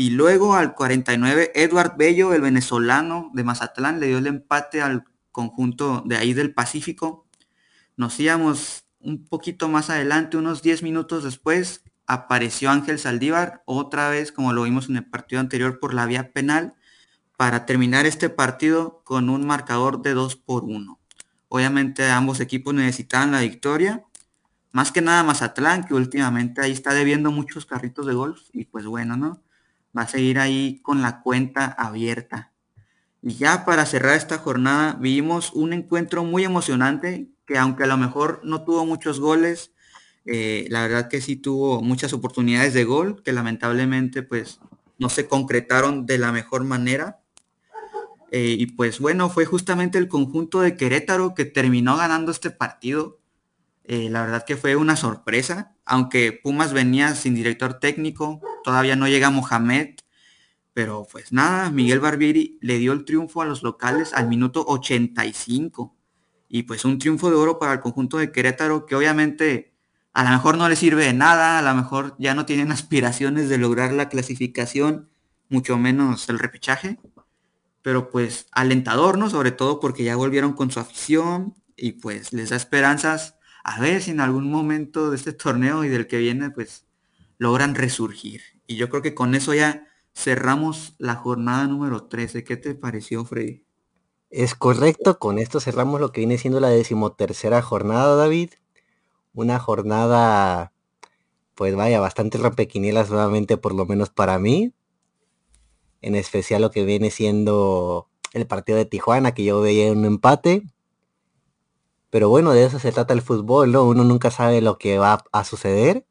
Y 0.00 0.10
luego 0.10 0.54
al 0.54 0.76
49, 0.76 1.50
Edward 1.56 1.96
Bello, 1.96 2.32
el 2.32 2.40
venezolano 2.40 3.32
de 3.34 3.42
Mazatlán, 3.42 3.98
le 3.98 4.06
dio 4.06 4.18
el 4.18 4.28
empate 4.28 4.80
al 4.80 5.02
conjunto 5.32 6.04
de 6.06 6.16
ahí 6.16 6.34
del 6.34 6.54
Pacífico. 6.54 7.26
Nos 7.96 8.20
íbamos 8.20 8.84
un 9.00 9.24
poquito 9.24 9.68
más 9.68 9.90
adelante, 9.90 10.36
unos 10.36 10.62
10 10.62 10.84
minutos 10.84 11.24
después, 11.24 11.82
apareció 12.06 12.70
Ángel 12.70 13.00
Saldívar, 13.00 13.64
otra 13.66 14.08
vez 14.08 14.30
como 14.30 14.52
lo 14.52 14.62
vimos 14.62 14.88
en 14.88 14.98
el 14.98 15.04
partido 15.04 15.40
anterior 15.40 15.80
por 15.80 15.92
la 15.94 16.06
vía 16.06 16.30
penal, 16.30 16.76
para 17.36 17.66
terminar 17.66 18.06
este 18.06 18.30
partido 18.30 19.02
con 19.02 19.28
un 19.28 19.48
marcador 19.48 20.00
de 20.00 20.14
2 20.14 20.36
por 20.36 20.62
1. 20.62 20.96
Obviamente 21.48 22.08
ambos 22.08 22.38
equipos 22.38 22.72
necesitaban 22.72 23.32
la 23.32 23.40
victoria, 23.40 24.04
más 24.70 24.92
que 24.92 25.00
nada 25.00 25.24
Mazatlán, 25.24 25.82
que 25.82 25.94
últimamente 25.94 26.60
ahí 26.60 26.70
está 26.70 26.94
debiendo 26.94 27.32
muchos 27.32 27.66
carritos 27.66 28.06
de 28.06 28.14
golf, 28.14 28.42
y 28.52 28.64
pues 28.66 28.86
bueno, 28.86 29.16
¿no? 29.16 29.42
Va 29.96 30.02
a 30.02 30.08
seguir 30.08 30.38
ahí 30.38 30.80
con 30.82 31.02
la 31.02 31.22
cuenta 31.22 31.66
abierta. 31.66 32.52
Y 33.22 33.34
ya 33.34 33.64
para 33.64 33.86
cerrar 33.86 34.16
esta 34.16 34.38
jornada 34.38 34.96
vimos 35.00 35.52
un 35.52 35.72
encuentro 35.72 36.24
muy 36.24 36.44
emocionante 36.44 37.28
que 37.46 37.58
aunque 37.58 37.84
a 37.84 37.88
lo 37.88 37.96
mejor 37.96 38.40
no 38.44 38.62
tuvo 38.64 38.84
muchos 38.84 39.20
goles, 39.20 39.72
eh, 40.26 40.66
la 40.68 40.82
verdad 40.82 41.08
que 41.08 41.20
sí 41.20 41.36
tuvo 41.36 41.80
muchas 41.80 42.12
oportunidades 42.12 42.74
de 42.74 42.84
gol 42.84 43.22
que 43.22 43.32
lamentablemente 43.32 44.22
pues 44.22 44.60
no 44.98 45.08
se 45.08 45.26
concretaron 45.26 46.04
de 46.04 46.18
la 46.18 46.32
mejor 46.32 46.64
manera. 46.64 47.20
Eh, 48.30 48.56
y 48.58 48.66
pues 48.66 49.00
bueno, 49.00 49.30
fue 49.30 49.46
justamente 49.46 49.96
el 49.96 50.08
conjunto 50.08 50.60
de 50.60 50.76
Querétaro 50.76 51.34
que 51.34 51.46
terminó 51.46 51.96
ganando 51.96 52.30
este 52.30 52.50
partido. 52.50 53.18
Eh, 53.90 54.10
la 54.10 54.20
verdad 54.20 54.44
que 54.44 54.58
fue 54.58 54.76
una 54.76 54.96
sorpresa, 54.96 55.74
aunque 55.86 56.32
Pumas 56.32 56.74
venía 56.74 57.14
sin 57.14 57.34
director 57.34 57.80
técnico, 57.80 58.38
todavía 58.62 58.96
no 58.96 59.08
llega 59.08 59.30
Mohamed, 59.30 59.94
Pero 60.74 61.06
pues 61.10 61.32
nada, 61.32 61.70
Miguel 61.70 62.00
Barbieri 62.00 62.58
le 62.60 62.78
dio 62.78 62.92
el 62.92 63.04
triunfo 63.06 63.42
a 63.42 63.46
los 63.46 63.62
locales 63.62 64.12
al 64.14 64.28
minuto 64.28 64.64
85. 64.68 65.96
Y 66.48 66.64
pues 66.64 66.84
un 66.84 66.98
triunfo 66.98 67.30
de 67.30 67.36
oro 67.36 67.58
para 67.58 67.72
el 67.74 67.80
conjunto 67.80 68.18
de 68.18 68.30
Querétaro 68.32 68.86
que 68.86 68.94
obviamente 68.94 69.74
a 70.12 70.24
lo 70.24 70.30
mejor 70.30 70.58
no 70.58 70.68
le 70.68 70.76
sirve 70.76 71.06
de 71.06 71.14
nada, 71.14 71.58
a 71.58 71.62
lo 71.62 71.74
mejor 71.74 72.14
ya 72.18 72.34
no 72.34 72.46
tienen 72.46 72.72
aspiraciones 72.72 73.48
de 73.48 73.58
lograr 73.58 73.92
la 73.92 74.08
clasificación, 74.10 75.08
mucho 75.48 75.78
menos 75.78 76.28
el 76.28 76.38
repechaje. 76.38 76.98
Pero 77.82 78.10
pues 78.10 78.48
alentador, 78.52 79.18
¿no? 79.18 79.30
Sobre 79.30 79.52
todo 79.52 79.80
porque 79.80 80.04
ya 80.04 80.16
volvieron 80.16 80.52
con 80.52 80.70
su 80.70 80.80
afición 80.80 81.54
y 81.76 81.92
pues 81.92 82.32
les 82.34 82.50
da 82.50 82.56
esperanzas 82.56 83.37
a 83.68 83.78
ver 83.80 84.00
si 84.00 84.12
en 84.12 84.20
algún 84.20 84.50
momento 84.50 85.10
de 85.10 85.16
este 85.16 85.34
torneo 85.34 85.84
y 85.84 85.88
del 85.88 86.06
que 86.06 86.16
viene 86.16 86.50
pues 86.50 86.86
logran 87.36 87.74
resurgir. 87.74 88.40
Y 88.66 88.76
yo 88.76 88.88
creo 88.88 89.02
que 89.02 89.14
con 89.14 89.34
eso 89.34 89.52
ya 89.52 89.86
cerramos 90.14 90.94
la 90.96 91.16
jornada 91.16 91.66
número 91.66 92.04
13. 92.04 92.44
¿Qué 92.44 92.56
te 92.56 92.74
pareció, 92.74 93.26
Freddy? 93.26 93.66
Es 94.30 94.54
correcto, 94.54 95.18
con 95.18 95.38
esto 95.38 95.60
cerramos 95.60 96.00
lo 96.00 96.12
que 96.12 96.22
viene 96.22 96.38
siendo 96.38 96.60
la 96.60 96.70
decimotercera 96.70 97.60
jornada, 97.60 98.16
David. 98.16 98.52
Una 99.34 99.58
jornada, 99.58 100.72
pues 101.54 101.76
vaya, 101.76 102.00
bastante 102.00 102.38
rompequinielas 102.38 103.10
nuevamente, 103.10 103.58
por 103.58 103.74
lo 103.74 103.84
menos 103.84 104.08
para 104.08 104.38
mí. 104.38 104.72
En 106.00 106.14
especial 106.14 106.62
lo 106.62 106.70
que 106.70 106.86
viene 106.86 107.10
siendo 107.10 108.08
el 108.32 108.46
partido 108.46 108.78
de 108.78 108.86
Tijuana, 108.86 109.34
que 109.34 109.44
yo 109.44 109.60
veía 109.60 109.92
un 109.92 110.06
empate. 110.06 110.62
Pero 112.10 112.28
bueno, 112.28 112.52
de 112.52 112.64
eso 112.64 112.78
se 112.78 112.92
trata 112.92 113.14
el 113.14 113.22
fútbol, 113.22 113.72
¿no? 113.72 113.84
Uno 113.84 114.04
nunca 114.04 114.30
sabe 114.30 114.60
lo 114.60 114.78
que 114.78 114.98
va 114.98 115.24
a 115.32 115.44
suceder. 115.44 116.06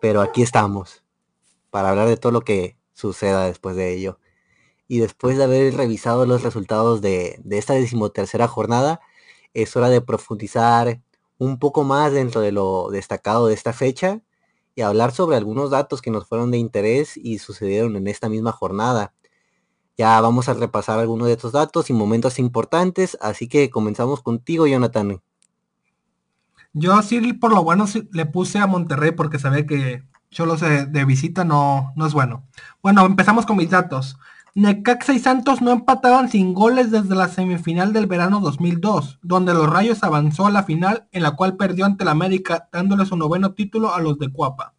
Pero 0.00 0.20
aquí 0.20 0.42
estamos, 0.42 1.02
para 1.70 1.90
hablar 1.90 2.08
de 2.08 2.16
todo 2.16 2.32
lo 2.32 2.42
que 2.42 2.78
suceda 2.92 3.46
después 3.46 3.76
de 3.76 3.94
ello 3.94 4.18
y 4.88 5.00
después 5.00 5.36
de 5.36 5.44
haber 5.44 5.74
revisado 5.76 6.26
los 6.26 6.42
resultados 6.42 7.02
de, 7.02 7.40
esta 7.50 7.74
decimotercera 7.74 8.48
jornada, 8.48 9.00
es 9.54 9.76
hora 9.76 9.90
de 9.90 10.00
profundizar 10.00 11.02
un 11.36 11.58
poco 11.58 11.84
más 11.84 12.12
dentro 12.12 12.40
de 12.40 12.52
lo 12.52 12.88
destacado 12.90 13.46
de 13.46 13.54
esta 13.54 13.72
fecha 13.72 14.22
y 14.74 14.80
hablar 14.80 15.12
sobre 15.12 15.36
algunos 15.36 15.70
datos 15.70 16.00
que 16.00 16.10
nos 16.10 16.26
fueron 16.26 16.50
de 16.50 16.58
interés 16.58 17.16
y 17.16 17.38
sucedieron 17.38 17.96
en 17.96 18.06
esta 18.08 18.28
misma 18.28 18.52
jornada. 18.52 19.14
Ya 19.98 20.20
vamos 20.20 20.48
a 20.48 20.54
repasar 20.54 21.00
algunos 21.00 21.26
de 21.26 21.32
estos 21.32 21.50
datos 21.50 21.90
y 21.90 21.92
momentos 21.92 22.38
importantes, 22.38 23.18
así 23.20 23.48
que 23.48 23.68
comenzamos 23.68 24.22
contigo, 24.22 24.68
Jonathan. 24.68 25.20
Yo 26.72 27.02
sí, 27.02 27.32
por 27.32 27.52
lo 27.52 27.64
bueno, 27.64 27.86
le 28.12 28.24
puse 28.24 28.60
a 28.60 28.68
Monterrey 28.68 29.10
porque 29.10 29.40
sabía 29.40 29.66
que 29.66 30.04
solo 30.30 30.56
de, 30.56 30.86
de 30.86 31.04
visita 31.04 31.44
no, 31.44 31.92
no 31.96 32.06
es 32.06 32.12
bueno. 32.12 32.46
Bueno, 32.80 33.04
empezamos 33.06 33.44
con 33.44 33.56
mis 33.56 33.70
datos. 33.70 34.16
Necaxa 34.54 35.14
y 35.14 35.18
Santos 35.18 35.62
no 35.62 35.72
empataban 35.72 36.28
sin 36.28 36.54
goles 36.54 36.92
desde 36.92 37.16
la 37.16 37.26
semifinal 37.26 37.92
del 37.92 38.06
verano 38.06 38.38
2002, 38.38 39.18
donde 39.22 39.52
los 39.52 39.68
Rayos 39.68 40.04
avanzó 40.04 40.46
a 40.46 40.52
la 40.52 40.62
final 40.62 41.08
en 41.10 41.24
la 41.24 41.32
cual 41.32 41.56
perdió 41.56 41.86
ante 41.86 42.04
la 42.04 42.12
América 42.12 42.68
dándole 42.70 43.04
su 43.04 43.16
noveno 43.16 43.52
título 43.52 43.92
a 43.92 44.00
los 44.00 44.18
de 44.18 44.30
Cuapa. 44.30 44.74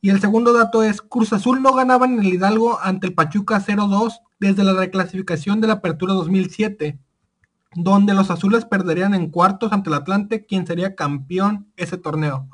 Y 0.00 0.10
el 0.10 0.20
segundo 0.20 0.52
dato 0.52 0.82
es, 0.82 1.02
Cruz 1.02 1.32
Azul 1.32 1.60
no 1.60 1.74
ganaba 1.74 2.06
en 2.06 2.20
el 2.20 2.26
Hidalgo 2.26 2.78
ante 2.80 3.08
el 3.08 3.14
Pachuca 3.14 3.60
0-2 3.60 4.20
desde 4.38 4.64
la 4.64 4.72
reclasificación 4.72 5.60
de 5.60 5.66
la 5.66 5.74
Apertura 5.74 6.14
2007, 6.14 6.98
donde 7.74 8.14
los 8.14 8.30
azules 8.30 8.64
perderían 8.64 9.14
en 9.14 9.30
cuartos 9.30 9.72
ante 9.72 9.90
el 9.90 9.94
Atlante, 9.94 10.46
quien 10.46 10.66
sería 10.66 10.94
campeón 10.94 11.72
ese 11.76 11.98
torneo. 11.98 12.48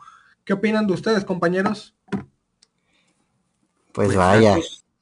¿Qué 0.44 0.54
opinan 0.54 0.86
de 0.86 0.94
ustedes, 0.94 1.24
compañeros? 1.24 1.94
Pues, 3.92 4.08
pues 4.08 4.16
vaya, 4.16 4.56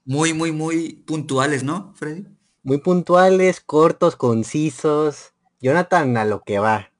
muy, 0.05 0.35
muy, 0.35 0.53
muy 0.53 0.95
puntuales, 1.07 1.63
¿no, 1.63 1.93
Freddy? 1.95 2.27
Muy 2.63 2.79
puntuales, 2.79 3.61
cortos, 3.61 4.17
concisos. 4.17 5.33
Jonathan 5.61 6.17
a 6.17 6.25
lo 6.25 6.43
que 6.43 6.59
va. 6.59 6.91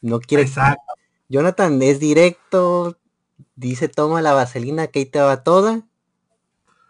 No 0.00 0.20
quiere. 0.20 0.44
Exacto. 0.44 0.82
Jonathan 1.28 1.80
es 1.82 2.00
directo, 2.00 2.97
dice 3.56 3.88
toma 3.88 4.22
la 4.22 4.32
vaselina 4.32 4.86
que 4.88 5.00
ahí 5.00 5.06
te 5.06 5.20
va 5.20 5.42
toda. 5.42 5.82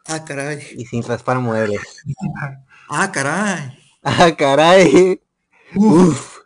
Ah, 0.07 0.25
caray. 0.25 0.63
Y 0.77 0.87
sin 0.87 1.03
raspar 1.03 1.39
muebles. 1.39 1.81
ah, 2.89 3.13
caray. 3.13 3.79
Ah, 4.03 4.35
caray. 4.37 5.21
Uf. 5.75 6.39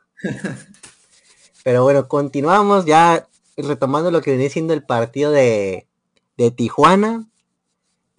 Pero 1.64 1.82
bueno, 1.84 2.08
continuamos 2.08 2.86
ya 2.86 3.28
retomando 3.56 4.10
lo 4.10 4.20
que 4.20 4.32
viene 4.32 4.50
siendo 4.50 4.74
el 4.74 4.84
partido 4.84 5.30
de, 5.30 5.86
de 6.36 6.50
Tijuana 6.50 7.28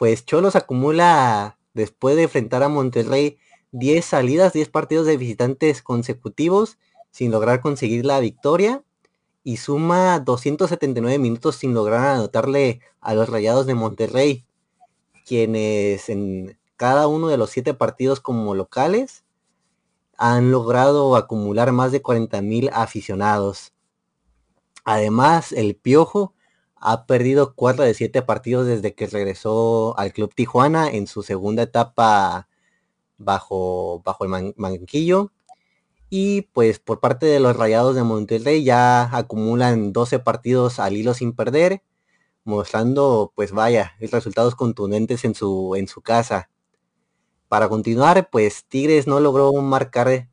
pues 0.04 0.26
Cholos 0.26 0.58
acumula, 0.58 1.58
después 1.74 2.16
de 2.16 2.24
enfrentar 2.24 2.62
a 2.62 2.68
Monterrey, 2.68 3.38
10 3.72 4.04
salidas, 4.04 4.52
10 4.52 4.68
partidos 4.68 5.06
de 5.06 5.16
visitantes 5.16 5.82
consecutivos 5.82 6.78
sin 7.12 7.32
lograr 7.32 7.62
conseguir 7.62 8.06
la 8.06 8.20
victoria 8.20 8.84
y 9.44 9.58
suma 9.58 10.20
279 10.20 11.20
minutos 11.20 11.58
sin 11.58 11.74
lograr 11.74 12.06
anotarle 12.16 12.82
a 13.02 13.14
los 13.14 13.30
Rayados 13.30 13.66
de 13.66 13.76
Monterrey, 13.76 14.46
quienes 15.26 16.10
en 16.10 16.58
cada 16.78 17.08
uno 17.08 17.28
de 17.28 17.38
los 17.38 17.50
7 17.50 17.74
partidos 17.74 18.20
como 18.20 18.56
locales 18.56 19.24
han 20.18 20.52
logrado 20.52 21.16
acumular 21.16 21.72
más 21.72 21.92
de 21.92 22.02
40 22.02 22.42
mil 22.42 22.70
aficionados. 22.74 23.74
Además, 24.86 25.52
el 25.52 25.76
Piojo 25.76 26.34
ha 26.76 27.06
perdido 27.06 27.56
cuatro 27.56 27.86
de 27.86 27.94
siete 27.94 28.22
partidos 28.22 28.68
desde 28.68 28.94
que 28.94 29.08
regresó 29.08 29.98
al 29.98 30.12
Club 30.12 30.34
Tijuana 30.36 30.90
en 30.90 31.08
su 31.08 31.24
segunda 31.24 31.64
etapa 31.64 32.50
bajo, 33.18 34.02
bajo 34.04 34.26
el 34.26 34.54
manquillo. 34.58 35.32
Y 36.16 36.44
pues 36.54 36.78
por 36.78 37.00
parte 37.00 37.26
de 37.26 37.40
los 37.40 37.56
Rayados 37.56 37.96
de 37.96 38.04
Monterrey 38.04 38.64
ya 38.64 39.18
acumulan 39.18 39.94
12 39.94 40.20
partidos 40.20 40.78
al 40.78 40.96
hilo 40.96 41.16
sin 41.16 41.34
perder, 41.34 41.82
mostrando 42.44 43.34
pues 43.36 43.52
vaya, 43.52 43.94
resultados 44.00 44.54
contundentes 44.54 45.26
en 45.26 45.34
su, 45.34 45.74
en 45.76 45.88
su 45.88 46.02
casa. 46.02 46.52
Para 47.48 47.68
continuar, 47.68 48.30
pues 48.32 48.64
Tigres 48.66 49.08
no 49.08 49.20
logró 49.22 49.54
marcar, 49.54 50.30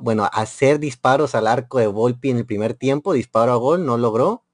bueno, 0.00 0.30
hacer 0.32 0.80
disparos 0.80 1.34
al 1.34 1.46
arco 1.46 1.78
de 1.78 1.86
Volpi 1.86 2.30
en 2.30 2.38
el 2.38 2.46
primer 2.46 2.72
tiempo, 2.72 3.12
disparo 3.12 3.52
a 3.52 3.56
gol, 3.56 3.84
no 3.84 3.98
logró 3.98 4.44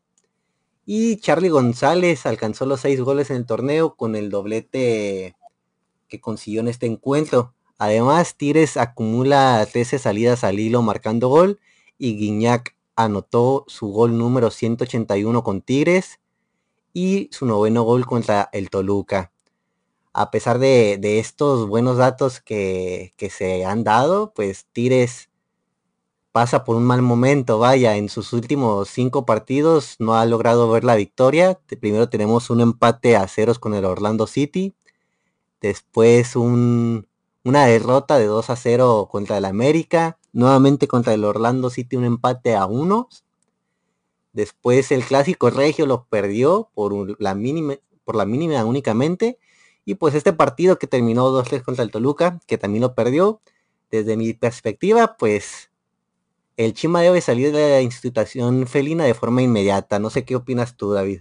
y 0.84 1.18
Charlie 1.18 1.50
González 1.50 2.26
alcanzó 2.26 2.66
los 2.66 2.80
seis 2.80 3.00
goles 3.00 3.30
en 3.30 3.36
el 3.36 3.46
torneo 3.46 3.94
con 3.94 4.16
el 4.16 4.30
doblete 4.30 5.36
que 6.08 6.20
consiguió 6.20 6.62
en 6.62 6.68
este 6.68 6.86
encuentro. 6.86 7.55
Además, 7.78 8.36
Tires 8.36 8.76
acumula 8.76 9.66
13 9.70 9.98
salidas 9.98 10.44
al 10.44 10.58
hilo 10.58 10.82
marcando 10.82 11.28
gol 11.28 11.60
y 11.98 12.16
Guiñac 12.16 12.74
anotó 12.96 13.64
su 13.68 13.88
gol 13.88 14.16
número 14.16 14.50
181 14.50 15.42
con 15.42 15.60
Tigres 15.60 16.18
y 16.94 17.28
su 17.32 17.44
noveno 17.44 17.82
gol 17.82 18.06
contra 18.06 18.48
el 18.52 18.70
Toluca. 18.70 19.32
A 20.14 20.30
pesar 20.30 20.58
de, 20.58 20.98
estos 21.18 21.68
buenos 21.68 21.98
datos 21.98 22.40
que, 22.40 23.12
se 23.30 23.66
han 23.66 23.84
dado, 23.84 24.32
pues 24.34 24.64
Tigres 24.72 25.28
pasa 26.32 26.64
por 26.64 26.76
un 26.76 26.84
mal 26.84 27.02
momento, 27.02 27.58
vaya, 27.58 27.96
en 27.96 28.08
sus 28.08 28.32
últimos 28.32 28.88
cinco 28.88 29.26
partidos 29.26 29.96
no 29.98 30.14
ha 30.14 30.24
logrado 30.24 30.70
ver 30.70 30.84
la 30.84 30.94
victoria. 30.94 31.60
Primero 31.80 32.08
tenemos 32.08 32.48
un 32.48 32.62
empate 32.62 33.16
a 33.16 33.28
ceros 33.28 33.58
con 33.58 33.74
el 33.74 33.84
Orlando 33.84 34.26
City, 34.26 34.74
después 35.60 36.34
un, 36.34 37.06
una 37.46 37.64
derrota 37.64 38.18
de 38.18 38.26
2 38.26 38.50
a 38.50 38.56
0 38.56 39.08
contra 39.08 39.38
el 39.38 39.44
América, 39.44 40.18
nuevamente 40.32 40.88
contra 40.88 41.14
el 41.14 41.24
Orlando 41.24 41.70
City 41.70 41.94
un 41.94 42.04
empate 42.04 42.56
a 42.56 42.66
1. 42.66 43.08
Después 44.32 44.90
el 44.90 45.04
clásico 45.04 45.48
regio 45.50 45.86
lo 45.86 46.06
perdió 46.06 46.70
por 46.74 47.20
la 47.22 47.36
mínima, 47.36 47.74
por 48.02 48.16
la 48.16 48.26
mínima 48.26 48.64
únicamente. 48.64 49.38
Y 49.84 49.94
pues 49.94 50.16
este 50.16 50.32
partido 50.32 50.80
que 50.80 50.88
terminó 50.88 51.30
2-3 51.30 51.62
contra 51.62 51.84
el 51.84 51.92
Toluca, 51.92 52.40
que 52.48 52.58
también 52.58 52.82
lo 52.82 52.96
perdió, 52.96 53.40
desde 53.92 54.16
mi 54.16 54.32
perspectiva, 54.32 55.16
pues 55.16 55.70
el 56.56 56.74
Chima 56.74 57.00
debe 57.00 57.20
salir 57.20 57.52
de 57.52 57.70
la 57.70 57.80
institución 57.80 58.66
felina 58.66 59.04
de 59.04 59.14
forma 59.14 59.42
inmediata. 59.42 60.00
No 60.00 60.10
sé 60.10 60.24
qué 60.24 60.34
opinas 60.34 60.76
tú, 60.76 60.90
David. 60.90 61.20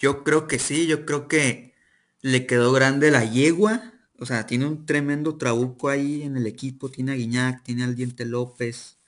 Yo 0.00 0.24
creo 0.24 0.48
que 0.48 0.58
sí, 0.58 0.88
yo 0.88 1.06
creo 1.06 1.28
que 1.28 1.74
le 2.22 2.44
quedó 2.46 2.72
grande 2.72 3.12
la 3.12 3.24
yegua. 3.24 3.89
O 4.20 4.26
sea, 4.26 4.46
tiene 4.46 4.66
un 4.66 4.84
tremendo 4.84 5.36
trabuco 5.36 5.88
ahí 5.88 6.22
en 6.22 6.36
el 6.36 6.46
equipo. 6.46 6.90
Tiene 6.90 7.12
a 7.12 7.14
Guiñac, 7.14 7.62
tiene 7.62 7.84
al 7.84 7.96
Diente 7.96 8.26
López. 8.26 8.98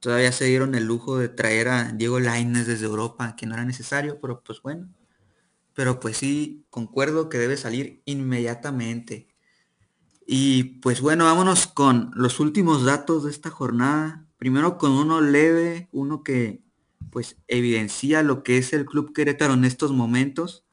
Todavía 0.00 0.32
se 0.32 0.46
dieron 0.46 0.74
el 0.74 0.84
lujo 0.84 1.18
de 1.18 1.28
traer 1.28 1.68
a 1.68 1.92
Diego 1.92 2.18
Laines 2.18 2.66
desde 2.66 2.86
Europa, 2.86 3.36
que 3.36 3.46
no 3.46 3.54
era 3.54 3.66
necesario, 3.66 4.18
pero 4.22 4.42
pues 4.42 4.62
bueno. 4.62 4.88
Pero 5.74 6.00
pues 6.00 6.16
sí, 6.16 6.64
concuerdo 6.70 7.28
que 7.28 7.36
debe 7.36 7.58
salir 7.58 8.00
inmediatamente. 8.06 9.28
Y 10.26 10.80
pues 10.80 11.02
bueno, 11.02 11.24
vámonos 11.26 11.66
con 11.66 12.10
los 12.14 12.40
últimos 12.40 12.86
datos 12.86 13.24
de 13.24 13.30
esta 13.30 13.50
jornada. 13.50 14.26
Primero 14.38 14.78
con 14.78 14.92
uno 14.92 15.20
leve, 15.20 15.88
uno 15.92 16.22
que 16.22 16.62
pues 17.10 17.36
evidencia 17.48 18.22
lo 18.22 18.42
que 18.42 18.56
es 18.56 18.72
el 18.72 18.86
Club 18.86 19.12
Querétaro 19.12 19.52
en 19.52 19.66
estos 19.66 19.92
momentos. 19.92 20.64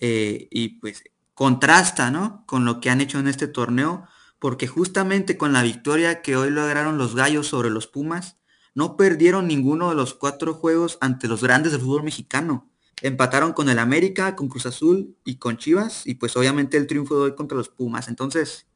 Eh, 0.00 0.48
y 0.50 0.80
pues 0.80 1.02
contrasta, 1.38 2.10
¿no? 2.10 2.42
Con 2.46 2.64
lo 2.64 2.80
que 2.80 2.90
han 2.90 3.00
hecho 3.00 3.20
en 3.20 3.28
este 3.28 3.46
torneo, 3.46 4.08
porque 4.40 4.66
justamente 4.66 5.38
con 5.38 5.52
la 5.52 5.62
victoria 5.62 6.20
que 6.20 6.34
hoy 6.34 6.50
lograron 6.50 6.98
los 6.98 7.14
Gallos 7.14 7.46
sobre 7.46 7.70
los 7.70 7.86
Pumas, 7.86 8.38
no 8.74 8.96
perdieron 8.96 9.46
ninguno 9.46 9.88
de 9.88 9.94
los 9.94 10.14
cuatro 10.14 10.52
juegos 10.52 10.98
ante 11.00 11.28
los 11.28 11.40
grandes 11.40 11.70
del 11.70 11.80
fútbol 11.80 12.02
mexicano. 12.02 12.68
Empataron 13.02 13.52
con 13.52 13.68
el 13.68 13.78
América, 13.78 14.34
con 14.34 14.48
Cruz 14.48 14.66
Azul 14.66 15.16
y 15.24 15.36
con 15.36 15.58
Chivas, 15.58 16.08
y 16.08 16.16
pues 16.16 16.36
obviamente 16.36 16.76
el 16.76 16.88
triunfo 16.88 17.14
de 17.14 17.22
hoy 17.26 17.34
contra 17.36 17.56
los 17.56 17.68
Pumas. 17.68 18.08
Entonces, 18.08 18.66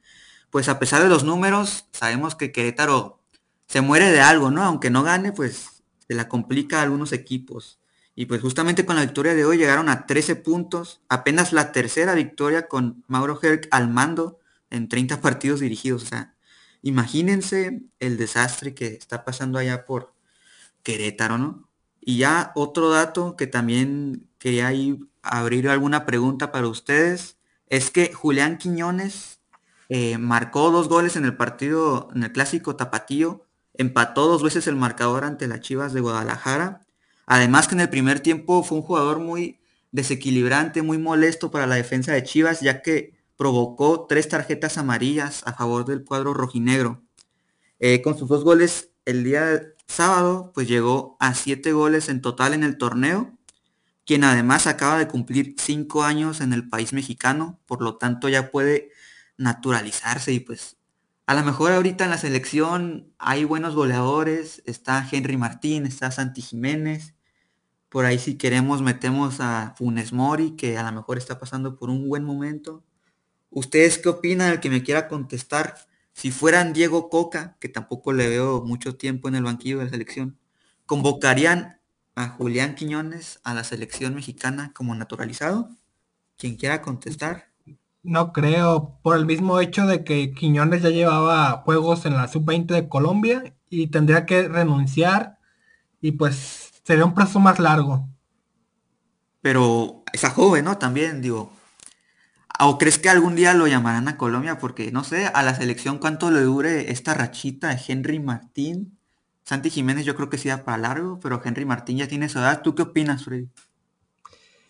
pues 0.50 0.68
a 0.68 0.78
pesar 0.78 1.02
de 1.02 1.08
los 1.08 1.24
números, 1.24 1.86
sabemos 1.90 2.36
que 2.36 2.52
Querétaro 2.52 3.18
se 3.66 3.80
muere 3.80 4.12
de 4.12 4.20
algo, 4.20 4.52
¿no? 4.52 4.62
Aunque 4.62 4.88
no 4.88 5.02
gane, 5.02 5.32
pues 5.32 5.82
se 6.06 6.14
la 6.14 6.28
complica 6.28 6.78
a 6.78 6.82
algunos 6.82 7.12
equipos. 7.12 7.81
Y 8.14 8.26
pues 8.26 8.42
justamente 8.42 8.84
con 8.84 8.96
la 8.96 9.02
victoria 9.02 9.34
de 9.34 9.44
hoy 9.44 9.56
llegaron 9.56 9.88
a 9.88 10.06
13 10.06 10.36
puntos, 10.36 11.00
apenas 11.08 11.52
la 11.52 11.72
tercera 11.72 12.14
victoria 12.14 12.68
con 12.68 13.04
Mauro 13.08 13.38
Herc 13.42 13.68
al 13.70 13.88
mando 13.88 14.38
en 14.70 14.88
30 14.88 15.20
partidos 15.20 15.60
dirigidos. 15.60 16.02
O 16.04 16.06
sea, 16.06 16.34
imagínense 16.82 17.82
el 18.00 18.18
desastre 18.18 18.74
que 18.74 18.88
está 18.88 19.24
pasando 19.24 19.58
allá 19.58 19.86
por 19.86 20.12
Querétaro, 20.82 21.38
¿no? 21.38 21.68
Y 22.00 22.18
ya 22.18 22.52
otro 22.54 22.90
dato 22.90 23.36
que 23.36 23.46
también 23.46 24.28
quería 24.38 24.72
abrir 25.22 25.68
alguna 25.68 26.04
pregunta 26.04 26.52
para 26.52 26.66
ustedes, 26.68 27.38
es 27.68 27.90
que 27.90 28.12
Julián 28.12 28.58
Quiñones 28.58 29.40
eh, 29.88 30.18
marcó 30.18 30.70
dos 30.70 30.88
goles 30.88 31.16
en 31.16 31.24
el 31.24 31.36
partido, 31.36 32.08
en 32.14 32.24
el 32.24 32.32
clásico 32.32 32.76
tapatío, 32.76 33.46
empató 33.74 34.26
dos 34.26 34.42
veces 34.42 34.66
el 34.66 34.76
marcador 34.76 35.24
ante 35.24 35.46
las 35.46 35.60
Chivas 35.60 35.92
de 35.92 36.00
Guadalajara 36.00 36.82
Además 37.32 37.66
que 37.66 37.74
en 37.74 37.80
el 37.80 37.88
primer 37.88 38.20
tiempo 38.20 38.62
fue 38.62 38.76
un 38.76 38.84
jugador 38.84 39.18
muy 39.18 39.58
desequilibrante, 39.90 40.82
muy 40.82 40.98
molesto 40.98 41.50
para 41.50 41.66
la 41.66 41.76
defensa 41.76 42.12
de 42.12 42.22
Chivas, 42.22 42.60
ya 42.60 42.82
que 42.82 43.14
provocó 43.38 44.04
tres 44.06 44.28
tarjetas 44.28 44.76
amarillas 44.76 45.40
a 45.46 45.54
favor 45.54 45.86
del 45.86 46.04
cuadro 46.04 46.34
rojinegro. 46.34 47.02
Eh, 47.78 48.02
con 48.02 48.18
sus 48.18 48.28
dos 48.28 48.44
goles 48.44 48.90
el 49.06 49.24
día 49.24 49.62
sábado, 49.86 50.52
pues 50.54 50.68
llegó 50.68 51.16
a 51.20 51.32
siete 51.32 51.72
goles 51.72 52.10
en 52.10 52.20
total 52.20 52.52
en 52.52 52.64
el 52.64 52.76
torneo, 52.76 53.38
quien 54.04 54.24
además 54.24 54.66
acaba 54.66 54.98
de 54.98 55.08
cumplir 55.08 55.54
cinco 55.56 56.04
años 56.04 56.42
en 56.42 56.52
el 56.52 56.68
país 56.68 56.92
mexicano, 56.92 57.58
por 57.64 57.80
lo 57.80 57.96
tanto 57.96 58.28
ya 58.28 58.50
puede 58.50 58.90
naturalizarse 59.38 60.34
y 60.34 60.40
pues 60.40 60.76
a 61.24 61.34
lo 61.34 61.42
mejor 61.44 61.72
ahorita 61.72 62.04
en 62.04 62.10
la 62.10 62.18
selección 62.18 63.14
hay 63.18 63.44
buenos 63.44 63.74
goleadores, 63.74 64.62
está 64.66 65.08
Henry 65.10 65.38
Martín, 65.38 65.86
está 65.86 66.10
Santi 66.10 66.42
Jiménez. 66.42 67.14
Por 67.92 68.06
ahí 68.06 68.18
si 68.18 68.38
queremos 68.38 68.80
metemos 68.80 69.38
a 69.40 69.74
Funes 69.76 70.14
Mori, 70.14 70.52
que 70.52 70.78
a 70.78 70.82
lo 70.82 70.92
mejor 70.92 71.18
está 71.18 71.38
pasando 71.38 71.76
por 71.76 71.90
un 71.90 72.08
buen 72.08 72.24
momento. 72.24 72.82
¿Ustedes 73.50 73.98
qué 73.98 74.08
opinan? 74.08 74.50
El 74.50 74.60
que 74.60 74.70
me 74.70 74.82
quiera 74.82 75.08
contestar. 75.08 75.74
Si 76.14 76.30
fueran 76.30 76.72
Diego 76.72 77.10
Coca, 77.10 77.58
que 77.60 77.68
tampoco 77.68 78.14
le 78.14 78.30
veo 78.30 78.64
mucho 78.64 78.96
tiempo 78.96 79.28
en 79.28 79.34
el 79.34 79.42
banquillo 79.42 79.78
de 79.78 79.84
la 79.84 79.90
selección, 79.90 80.38
¿convocarían 80.86 81.80
a 82.14 82.28
Julián 82.28 82.76
Quiñones 82.76 83.40
a 83.44 83.52
la 83.52 83.62
selección 83.62 84.14
mexicana 84.14 84.72
como 84.74 84.94
naturalizado? 84.94 85.68
Quien 86.38 86.56
quiera 86.56 86.80
contestar. 86.80 87.52
No 88.02 88.32
creo, 88.32 89.00
por 89.02 89.18
el 89.18 89.26
mismo 89.26 89.60
hecho 89.60 89.86
de 89.86 90.02
que 90.02 90.32
Quiñones 90.32 90.80
ya 90.80 90.88
llevaba 90.88 91.60
juegos 91.66 92.06
en 92.06 92.14
la 92.14 92.26
sub-20 92.26 92.68
de 92.68 92.88
Colombia 92.88 93.54
y 93.68 93.88
tendría 93.88 94.24
que 94.24 94.48
renunciar 94.48 95.36
y 96.00 96.12
pues 96.12 96.61
sería 96.84 97.04
un 97.04 97.14
plazo 97.14 97.40
más 97.40 97.58
largo. 97.58 98.08
Pero 99.40 100.04
esa 100.12 100.30
joven, 100.30 100.64
¿no? 100.64 100.78
También, 100.78 101.20
digo. 101.20 101.52
¿O 102.60 102.78
crees 102.78 102.98
que 102.98 103.08
algún 103.08 103.34
día 103.34 103.54
lo 103.54 103.66
llamarán 103.66 104.06
a 104.08 104.16
Colombia? 104.16 104.58
Porque, 104.58 104.92
no 104.92 105.02
sé, 105.02 105.26
a 105.26 105.42
la 105.42 105.54
selección 105.54 105.98
cuánto 105.98 106.30
le 106.30 106.42
dure 106.42 106.92
esta 106.92 107.14
rachita 107.14 107.68
de 107.68 107.80
Henry 107.88 108.20
Martín. 108.20 108.98
Santi 109.44 109.70
Jiménez 109.70 110.04
yo 110.04 110.14
creo 110.14 110.30
que 110.30 110.38
sí 110.38 110.48
da 110.48 110.64
para 110.64 110.78
largo, 110.78 111.18
pero 111.18 111.40
Henry 111.44 111.64
Martín 111.64 111.98
ya 111.98 112.06
tiene 112.06 112.28
su 112.28 112.38
edad. 112.38 112.62
¿Tú 112.62 112.76
qué 112.76 112.82
opinas, 112.82 113.24
Freddy? 113.24 113.48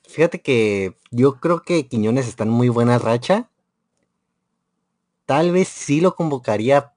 Fíjate 0.08 0.40
que 0.40 0.98
yo 1.10 1.38
creo 1.38 1.62
que 1.62 1.86
Quiñones 1.88 2.28
está 2.28 2.44
en 2.44 2.50
muy 2.50 2.68
buena 2.70 2.98
racha. 2.98 3.50
Tal 5.26 5.52
vez 5.52 5.68
sí 5.68 6.00
lo 6.00 6.16
convocaría, 6.16 6.92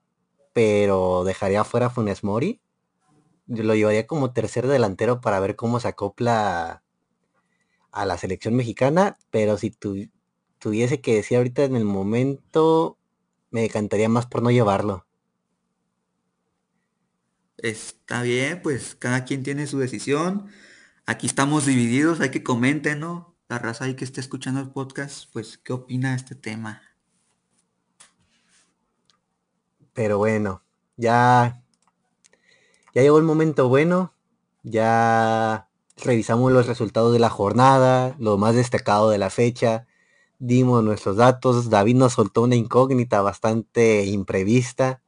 pero 0.53 1.23
dejaría 1.25 1.63
fuera 1.63 1.87
a 1.87 1.89
Funes 1.89 2.23
Mori. 2.23 2.61
Lo 3.47 3.75
llevaría 3.75 4.07
como 4.07 4.33
tercer 4.33 4.67
delantero 4.67 5.21
para 5.21 5.39
ver 5.39 5.55
cómo 5.55 5.79
se 5.79 5.87
acopla 5.87 6.83
a 7.91 8.05
la 8.05 8.17
selección 8.17 8.55
mexicana, 8.55 9.17
pero 9.29 9.57
si 9.57 9.71
tuviese 10.59 11.01
que 11.01 11.15
decir 11.15 11.37
ahorita 11.37 11.63
en 11.63 11.75
el 11.75 11.85
momento, 11.85 12.97
me 13.51 13.61
decantaría 13.61 14.09
más 14.09 14.25
por 14.25 14.41
no 14.41 14.51
llevarlo. 14.51 15.05
Está 17.57 18.21
bien, 18.21 18.61
pues 18.61 18.95
cada 18.95 19.23
quien 19.25 19.43
tiene 19.43 19.65
su 19.67 19.79
decisión. 19.79 20.47
Aquí 21.05 21.27
estamos 21.27 21.65
divididos, 21.65 22.19
hay 22.19 22.31
que 22.31 22.43
comenten, 22.43 22.99
¿no? 22.99 23.35
La 23.47 23.59
raza 23.59 23.85
ahí 23.85 23.95
que 23.95 24.03
esté 24.03 24.21
escuchando 24.21 24.59
el 24.59 24.71
podcast, 24.71 25.31
pues, 25.31 25.57
¿qué 25.59 25.71
opina 25.71 26.09
de 26.09 26.17
este 26.17 26.35
tema? 26.35 26.81
Pero 29.93 30.17
bueno, 30.17 30.63
ya, 30.97 31.63
ya 32.95 33.03
llegó 33.03 33.19
el 33.19 33.23
momento 33.23 33.69
bueno, 33.69 34.13
ya 34.63 35.69
revisamos 35.97 36.51
los 36.51 36.65
resultados 36.65 37.13
de 37.13 37.19
la 37.19 37.29
jornada, 37.29 38.15
lo 38.17 38.39
más 38.39 38.55
destacado 38.55 39.11
de 39.11 39.19
la 39.19 39.29
fecha, 39.29 39.85
dimos 40.39 40.83
nuestros 40.83 41.17
datos, 41.17 41.69
David 41.69 41.97
nos 41.97 42.13
soltó 42.13 42.41
una 42.41 42.55
incógnita 42.55 43.21
bastante 43.21 44.05
imprevista, 44.05 45.03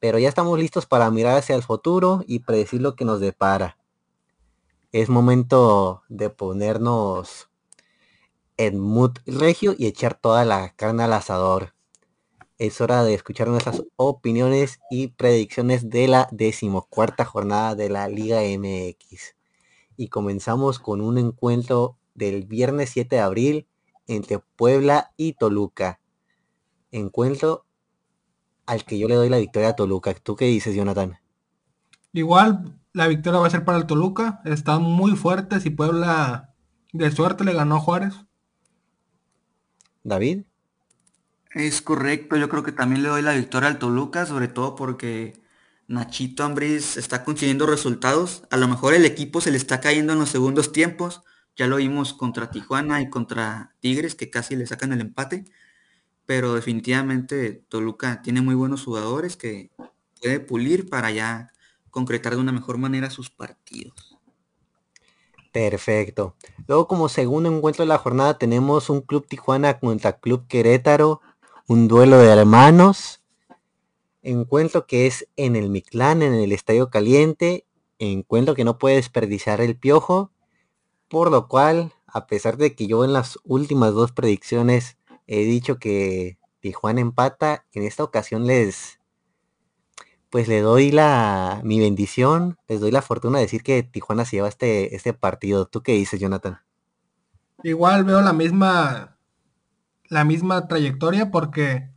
pero 0.00 0.18
ya 0.18 0.28
estamos 0.28 0.58
listos 0.58 0.86
para 0.86 1.08
mirar 1.12 1.38
hacia 1.38 1.54
el 1.54 1.62
futuro 1.62 2.24
y 2.26 2.40
predecir 2.40 2.82
lo 2.82 2.96
que 2.96 3.04
nos 3.04 3.20
depara 3.20 3.78
es 4.94 5.08
momento 5.08 6.04
de 6.08 6.30
ponernos 6.30 7.50
en 8.56 8.78
mood 8.78 9.18
regio 9.26 9.74
y 9.76 9.86
echar 9.86 10.14
toda 10.14 10.44
la 10.44 10.72
carne 10.76 11.02
al 11.02 11.12
asador. 11.14 11.73
Es 12.56 12.80
hora 12.80 13.02
de 13.02 13.14
escuchar 13.14 13.48
nuestras 13.48 13.82
opiniones 13.96 14.78
y 14.88 15.08
predicciones 15.08 15.90
de 15.90 16.06
la 16.06 16.28
decimocuarta 16.30 17.24
jornada 17.24 17.74
de 17.74 17.88
la 17.88 18.06
Liga 18.06 18.42
MX. 18.42 19.34
Y 19.96 20.08
comenzamos 20.08 20.78
con 20.78 21.00
un 21.00 21.18
encuentro 21.18 21.98
del 22.14 22.44
viernes 22.44 22.90
7 22.90 23.16
de 23.16 23.22
abril 23.22 23.66
entre 24.06 24.38
Puebla 24.38 25.12
y 25.16 25.32
Toluca. 25.32 25.98
Encuentro 26.92 27.66
al 28.66 28.84
que 28.84 29.00
yo 29.00 29.08
le 29.08 29.16
doy 29.16 29.30
la 29.30 29.38
victoria 29.38 29.70
a 29.70 29.76
Toluca. 29.76 30.14
¿Tú 30.14 30.36
qué 30.36 30.44
dices, 30.44 30.76
Jonathan? 30.76 31.18
Igual 32.12 32.78
la 32.92 33.08
victoria 33.08 33.40
va 33.40 33.48
a 33.48 33.50
ser 33.50 33.64
para 33.64 33.78
el 33.78 33.86
Toluca. 33.86 34.40
Están 34.44 34.82
muy 34.82 35.16
fuertes 35.16 35.66
y 35.66 35.70
Puebla 35.70 36.54
de 36.92 37.10
suerte 37.10 37.42
le 37.42 37.52
ganó 37.52 37.76
a 37.76 37.80
Juárez. 37.80 38.14
David. 40.04 40.44
Es 41.54 41.82
correcto, 41.82 42.36
yo 42.36 42.48
creo 42.48 42.64
que 42.64 42.72
también 42.72 43.04
le 43.04 43.08
doy 43.08 43.22
la 43.22 43.32
victoria 43.32 43.68
al 43.68 43.78
Toluca, 43.78 44.26
sobre 44.26 44.48
todo 44.48 44.74
porque 44.74 45.40
Nachito 45.86 46.42
Ambriz 46.42 46.96
está 46.96 47.24
consiguiendo 47.24 47.66
resultados. 47.66 48.42
A 48.50 48.56
lo 48.56 48.66
mejor 48.66 48.92
el 48.92 49.04
equipo 49.04 49.40
se 49.40 49.52
le 49.52 49.56
está 49.56 49.80
cayendo 49.80 50.12
en 50.12 50.18
los 50.18 50.30
segundos 50.30 50.72
tiempos. 50.72 51.22
Ya 51.54 51.68
lo 51.68 51.76
vimos 51.76 52.12
contra 52.12 52.50
Tijuana 52.50 53.00
y 53.02 53.08
contra 53.08 53.72
Tigres, 53.78 54.16
que 54.16 54.30
casi 54.30 54.56
le 54.56 54.66
sacan 54.66 54.92
el 54.92 55.00
empate. 55.00 55.44
Pero 56.26 56.54
definitivamente 56.54 57.64
Toluca 57.68 58.20
tiene 58.22 58.40
muy 58.40 58.56
buenos 58.56 58.82
jugadores 58.82 59.36
que 59.36 59.70
puede 60.20 60.40
pulir 60.40 60.88
para 60.88 61.12
ya 61.12 61.52
concretar 61.90 62.34
de 62.34 62.40
una 62.40 62.50
mejor 62.50 62.78
manera 62.78 63.10
sus 63.10 63.30
partidos. 63.30 64.18
Perfecto. 65.52 66.34
Luego 66.66 66.88
como 66.88 67.08
segundo 67.08 67.48
encuentro 67.48 67.84
de 67.84 67.88
la 67.88 67.98
jornada 67.98 68.38
tenemos 68.38 68.90
un 68.90 69.02
Club 69.02 69.28
Tijuana 69.28 69.78
contra 69.78 70.18
Club 70.18 70.48
Querétaro, 70.48 71.20
un 71.66 71.88
duelo 71.88 72.18
de 72.18 72.28
hermanos. 72.28 73.22
Encuentro 74.22 74.86
que 74.86 75.06
es 75.06 75.28
en 75.36 75.56
el 75.56 75.70
Mictlán, 75.70 76.22
en 76.22 76.34
el 76.34 76.52
Estadio 76.52 76.90
Caliente. 76.90 77.66
Encuentro 77.98 78.54
que 78.54 78.64
no 78.64 78.78
puede 78.78 78.96
desperdiciar 78.96 79.60
el 79.60 79.76
piojo. 79.76 80.30
Por 81.08 81.30
lo 81.30 81.48
cual, 81.48 81.92
a 82.06 82.26
pesar 82.26 82.56
de 82.56 82.74
que 82.74 82.86
yo 82.86 83.04
en 83.04 83.12
las 83.12 83.38
últimas 83.44 83.92
dos 83.92 84.12
predicciones 84.12 84.96
he 85.26 85.44
dicho 85.44 85.78
que 85.78 86.38
Tijuana 86.60 87.00
empata, 87.00 87.66
en 87.72 87.82
esta 87.82 88.04
ocasión 88.04 88.46
les, 88.46 88.98
pues 90.30 90.48
le 90.48 90.60
doy 90.60 90.90
la 90.90 91.60
mi 91.62 91.78
bendición, 91.78 92.58
les 92.68 92.80
doy 92.80 92.90
la 92.90 93.02
fortuna 93.02 93.38
de 93.38 93.44
decir 93.44 93.62
que 93.62 93.82
Tijuana 93.82 94.24
se 94.24 94.36
lleva 94.36 94.48
este, 94.48 94.96
este 94.96 95.12
partido. 95.12 95.66
¿Tú 95.66 95.82
qué 95.82 95.92
dices, 95.92 96.20
Jonathan? 96.20 96.60
Igual 97.62 98.04
veo 98.04 98.20
la 98.20 98.32
misma 98.32 99.13
la 100.14 100.24
misma 100.24 100.68
trayectoria 100.68 101.32
porque 101.32 101.90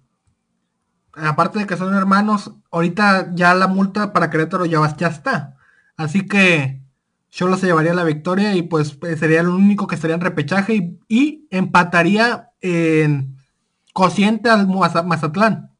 aparte 1.13 1.60
de 1.60 1.67
que 1.67 1.77
son 1.77 1.93
hermanos, 1.93 2.51
ahorita 2.71 3.30
ya 3.36 3.53
la 3.53 3.67
multa 3.67 4.12
para 4.12 4.32
Querétaro 4.32 4.65
ya, 4.65 4.80
ya 4.97 5.08
está. 5.08 5.56
Así 5.97 6.25
que 6.25 6.82
Cholos 7.30 7.60
se 7.60 7.67
llevaría 7.67 7.93
la 7.93 8.03
victoria 8.03 8.56
y 8.56 8.63
pues 8.63 8.97
eh, 9.03 9.15
sería 9.17 9.41
el 9.41 9.49
único 9.49 9.86
que 9.86 9.93
estaría 9.93 10.15
en 10.15 10.21
repechaje 10.21 10.97
y, 11.08 11.47
empataría 11.51 12.49
en 12.62 13.38
cociente 13.93 14.49
al 14.49 14.67
Mazatlán. 14.67 15.71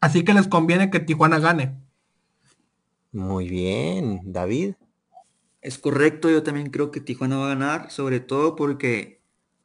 Así 0.00 0.24
que 0.24 0.34
les 0.34 0.48
conviene 0.48 0.90
que 0.90 0.98
Tijuana 0.98 1.38
gane. 1.38 1.76
Muy 3.12 3.48
bien, 3.48 4.22
David. 4.24 4.74
Es 5.62 5.78
correcto, 5.78 6.30
yo 6.30 6.42
también 6.42 6.70
creo 6.70 6.90
que 6.90 7.00
Tijuana 7.00 7.36
va 7.36 7.46
a 7.46 7.54
ganar, 7.54 7.90
sobre 7.92 8.18
todo 8.18 8.56
porque 8.56 9.15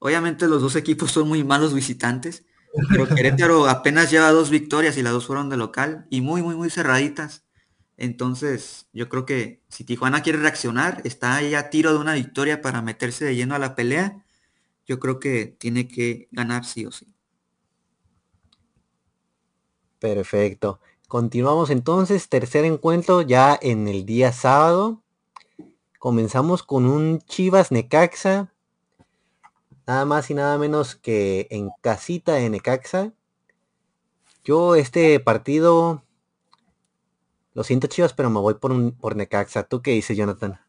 obviamente 0.02 0.48
los 0.48 0.64
dos 0.64 0.76
equipos 0.76 1.12
son 1.12 1.28
muy 1.28 1.44
malos 1.44 1.76
visitantes, 1.76 2.44
pero 2.90 3.08
Querétaro 3.08 3.68
apenas 3.70 4.10
lleva 4.10 4.32
dos 4.32 4.50
victorias 4.50 4.98
y 4.98 5.04
las 5.04 5.14
dos 5.14 5.28
fueron 5.28 5.50
de 5.50 5.58
local 5.58 6.08
y 6.10 6.22
muy, 6.22 6.42
muy, 6.42 6.56
muy 6.56 6.72
cerraditas. 6.72 7.46
Entonces, 7.98 8.88
yo 8.94 9.10
creo 9.10 9.28
que 9.28 9.62
si 9.70 9.84
Tijuana 9.84 10.24
quiere 10.24 10.40
reaccionar, 10.40 11.02
está 11.04 11.36
ahí 11.36 11.54
a 11.54 11.70
tiro 11.70 11.94
de 11.94 12.00
una 12.00 12.16
victoria 12.16 12.62
para 12.62 12.82
meterse 12.82 13.26
de 13.26 13.36
lleno 13.36 13.54
a 13.54 13.60
la 13.60 13.76
pelea. 13.76 14.26
Yo 14.88 15.00
creo 15.00 15.20
que 15.20 15.46
tiene 15.46 15.88
que 15.88 16.28
ganar 16.32 16.66
sí 16.66 16.88
o 16.88 16.92
sí. 16.92 17.14
Perfecto. 20.00 20.80
Continuamos 21.08 21.70
entonces, 21.70 22.28
tercer 22.28 22.66
encuentro 22.66 23.22
ya 23.22 23.58
en 23.62 23.88
el 23.88 24.08
día 24.08 24.32
sábado. 24.32 25.04
Comenzamos 26.00 26.64
con 26.64 26.88
un 26.88 27.20
Chivas 27.20 27.72
Necaxa. 27.72 28.51
Nada 29.92 30.06
más 30.06 30.30
y 30.30 30.34
nada 30.36 30.58
menos 30.58 30.96
que 30.96 31.50
en 31.52 31.70
casita 31.82 32.36
de 32.36 32.50
Necaxa. 32.50 33.12
Yo 34.42 34.76
este 34.76 35.20
partido 35.20 36.02
lo 37.54 37.66
siento, 37.66 37.88
Chivas, 37.88 38.14
pero 38.14 38.30
me 38.30 38.40
voy 38.40 38.54
por, 38.54 38.72
un, 38.72 38.94
por 38.94 39.18
Necaxa. 39.18 39.64
¿Tú 39.64 39.82
qué 39.82 39.92
dices, 39.92 40.16
Jonathan? 40.16 40.62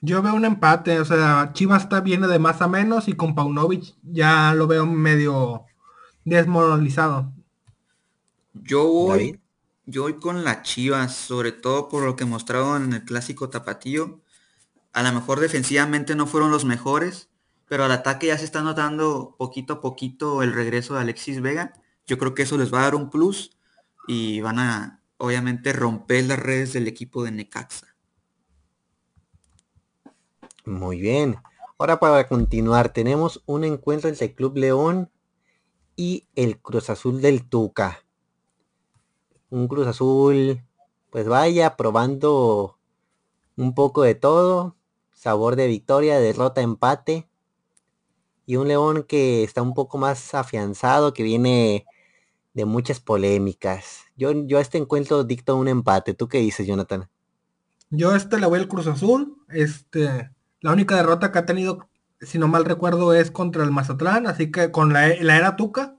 Yo 0.00 0.22
veo 0.22 0.32
un 0.34 0.46
empate, 0.46 0.98
o 0.98 1.04
sea, 1.04 1.50
Chivas 1.52 1.82
está 1.82 2.00
bien 2.00 2.22
de 2.22 2.38
más 2.38 2.62
a 2.62 2.68
menos 2.68 3.06
y 3.08 3.12
con 3.12 3.34
Paunovic 3.34 3.94
ya 4.02 4.54
lo 4.54 4.66
veo 4.66 4.86
medio 4.86 5.66
desmoralizado. 6.24 7.30
Yo 8.54 8.88
voy, 8.88 9.38
yo 9.84 10.04
voy 10.04 10.14
con 10.14 10.42
la 10.42 10.62
Chivas, 10.62 11.14
sobre 11.14 11.52
todo 11.52 11.90
por 11.90 12.02
lo 12.02 12.16
que 12.16 12.24
mostraron 12.24 12.84
en 12.84 12.92
el 12.94 13.04
clásico 13.04 13.50
tapatío. 13.50 14.22
A 14.94 15.02
lo 15.02 15.12
mejor 15.12 15.38
defensivamente 15.38 16.14
no 16.14 16.26
fueron 16.26 16.50
los 16.50 16.64
mejores, 16.64 17.27
pero 17.68 17.84
al 17.84 17.92
ataque 17.92 18.28
ya 18.28 18.38
se 18.38 18.44
está 18.44 18.62
notando 18.62 19.34
poquito 19.38 19.74
a 19.74 19.80
poquito 19.80 20.42
el 20.42 20.52
regreso 20.52 20.94
de 20.94 21.00
Alexis 21.00 21.40
Vega. 21.40 21.74
Yo 22.06 22.18
creo 22.18 22.34
que 22.34 22.42
eso 22.42 22.56
les 22.56 22.72
va 22.72 22.80
a 22.80 22.84
dar 22.84 22.94
un 22.94 23.10
plus 23.10 23.56
y 24.06 24.40
van 24.40 24.58
a 24.58 25.02
obviamente 25.18 25.72
romper 25.72 26.24
las 26.24 26.38
redes 26.38 26.72
del 26.72 26.88
equipo 26.88 27.24
de 27.24 27.32
Necaxa. 27.32 27.94
Muy 30.64 31.00
bien. 31.00 31.36
Ahora 31.78 32.00
para 32.00 32.26
continuar, 32.26 32.92
tenemos 32.92 33.42
un 33.46 33.64
encuentro 33.64 34.08
entre 34.08 34.34
Club 34.34 34.56
León 34.56 35.10
y 35.96 36.28
el 36.34 36.60
Cruz 36.60 36.90
Azul 36.90 37.20
del 37.20 37.48
Tuca. 37.48 38.04
Un 39.50 39.68
Cruz 39.68 39.86
Azul, 39.86 40.62
pues 41.10 41.26
vaya, 41.26 41.76
probando 41.76 42.78
un 43.56 43.74
poco 43.74 44.02
de 44.02 44.14
todo. 44.14 44.76
Sabor 45.12 45.56
de 45.56 45.66
victoria, 45.66 46.20
derrota, 46.20 46.60
empate. 46.60 47.28
Y 48.48 48.56
un 48.56 48.68
León 48.68 49.04
que 49.06 49.44
está 49.44 49.60
un 49.60 49.74
poco 49.74 49.98
más 49.98 50.34
afianzado, 50.34 51.12
que 51.12 51.22
viene 51.22 51.84
de 52.54 52.64
muchas 52.64 52.98
polémicas. 52.98 54.06
Yo, 54.16 54.32
yo 54.46 54.56
a 54.56 54.62
este 54.62 54.78
encuentro 54.78 55.22
dicto 55.22 55.54
un 55.54 55.68
empate. 55.68 56.14
¿Tú 56.14 56.28
qué 56.28 56.38
dices, 56.38 56.66
Jonathan? 56.66 57.10
Yo 57.90 58.14
este 58.14 58.40
le 58.40 58.46
voy 58.46 58.58
al 58.58 58.66
Cruz 58.66 58.86
Azul. 58.86 59.36
Este, 59.50 60.30
la 60.62 60.72
única 60.72 60.96
derrota 60.96 61.30
que 61.30 61.40
ha 61.40 61.44
tenido, 61.44 61.90
si 62.22 62.38
no 62.38 62.48
mal 62.48 62.64
recuerdo, 62.64 63.12
es 63.12 63.30
contra 63.30 63.64
el 63.64 63.70
Mazatlán, 63.70 64.26
así 64.26 64.50
que 64.50 64.70
con 64.70 64.94
la, 64.94 65.08
la 65.20 65.36
era 65.36 65.56
Tuca. 65.56 65.98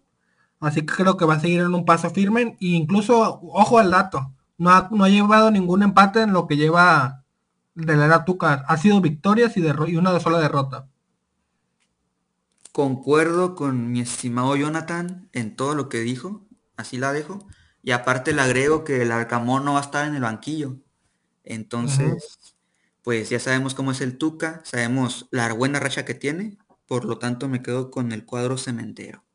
Así 0.60 0.82
que 0.88 0.96
creo 0.96 1.18
que 1.18 1.26
va 1.26 1.36
a 1.36 1.40
seguir 1.40 1.60
en 1.60 1.76
un 1.76 1.86
paso 1.86 2.10
firme. 2.10 2.58
E 2.60 2.70
incluso, 2.70 3.42
ojo 3.44 3.78
al 3.78 3.92
dato, 3.92 4.34
no 4.58 4.72
ha, 4.72 4.90
no 4.92 5.04
ha 5.04 5.10
llevado 5.10 5.52
ningún 5.52 5.84
empate 5.84 6.24
en 6.24 6.34
lo 6.34 6.48
que 6.48 6.58
lleva 6.58 7.24
de 7.76 7.96
la 7.96 8.06
era 8.06 8.26
Tuca. 8.26 8.66
Ha 8.68 8.78
sido 8.78 9.00
victorias 9.02 9.56
y, 9.56 9.62
y 9.62 9.98
una 9.98 10.20
sola 10.20 10.40
derrota. 10.40 10.88
Concuerdo 12.80 13.56
con 13.56 13.92
mi 13.92 14.00
estimado 14.00 14.56
Jonathan 14.56 15.28
en 15.34 15.58
todo 15.58 15.76
lo 15.76 15.90
que 15.90 16.00
dijo 16.00 16.46
así 16.78 16.98
la 16.98 17.12
dejo. 17.12 17.40
Y 17.84 17.92
aparte 17.92 18.32
le 18.32 18.42
agrego 18.42 18.86
que 18.86 19.02
el 19.02 19.12
Arcamón 19.12 19.66
no 19.66 19.74
va 19.74 19.80
a 19.80 19.84
estar 19.84 20.08
en 20.08 20.16
el 20.16 20.22
banquillo. 20.22 20.78
Entonces, 21.44 22.56
pues 23.02 23.28
ya 23.30 23.38
sabemos 23.42 23.76
cómo 23.76 23.92
es 23.92 24.00
el 24.00 24.18
Tuca, 24.18 24.62
sabemos 24.64 25.28
la 25.30 25.52
buena 25.52 25.82
racha 25.82 26.06
que 26.06 26.14
tiene, 26.14 26.58
por 26.88 27.04
lo 27.04 27.18
tanto 27.20 27.50
me 27.50 27.62
quedo 27.62 27.92
con 27.92 28.14
el 28.14 28.26
cuadro 28.26 28.58
cementero. 28.58 29.26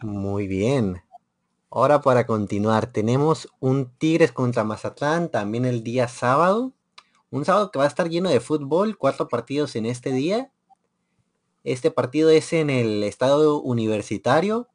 Muy 0.00 0.48
bien. 0.48 1.02
Ahora 1.70 2.00
para 2.00 2.26
continuar, 2.26 2.88
tenemos 2.88 3.48
un 3.60 3.96
Tigres 3.96 4.32
contra 4.32 4.64
Mazatlán 4.64 5.30
también 5.30 5.66
el 5.66 5.84
día 5.84 6.08
sábado. 6.08 6.72
Un 7.30 7.44
sábado 7.44 7.70
que 7.70 7.78
va 7.78 7.84
a 7.84 7.88
estar 7.88 8.08
lleno 8.08 8.28
de 8.28 8.40
fútbol, 8.40 8.98
cuatro 8.98 9.28
partidos 9.28 9.76
en 9.76 9.86
este 9.86 10.10
día. 10.10 10.50
Este 11.64 11.90
partido 11.90 12.30
es 12.30 12.52
en 12.52 12.70
el 12.70 13.02
estado 13.04 13.60
universitario. 13.60 14.68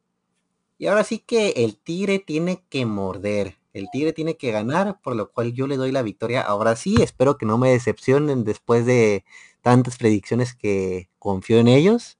Y 0.77 0.87
ahora 0.87 1.03
sí 1.03 1.19
que 1.19 1.49
el 1.57 1.77
Tigre 1.77 2.19
tiene 2.19 2.63
que 2.69 2.85
morder. 2.85 3.57
El 3.73 3.89
Tigre 3.91 4.13
tiene 4.13 4.37
que 4.37 4.51
ganar, 4.51 4.99
por 5.01 5.15
lo 5.15 5.31
cual 5.31 5.53
yo 5.53 5.67
le 5.67 5.77
doy 5.77 5.91
la 5.91 6.01
victoria. 6.01 6.41
Ahora 6.41 6.75
sí, 6.75 6.95
espero 7.01 7.37
que 7.37 7.45
no 7.45 7.57
me 7.57 7.69
decepcionen 7.69 8.43
después 8.43 8.85
de 8.85 9.23
tantas 9.61 9.97
predicciones 9.97 10.55
que 10.55 11.09
confío 11.19 11.59
en 11.59 11.67
ellos. 11.67 12.17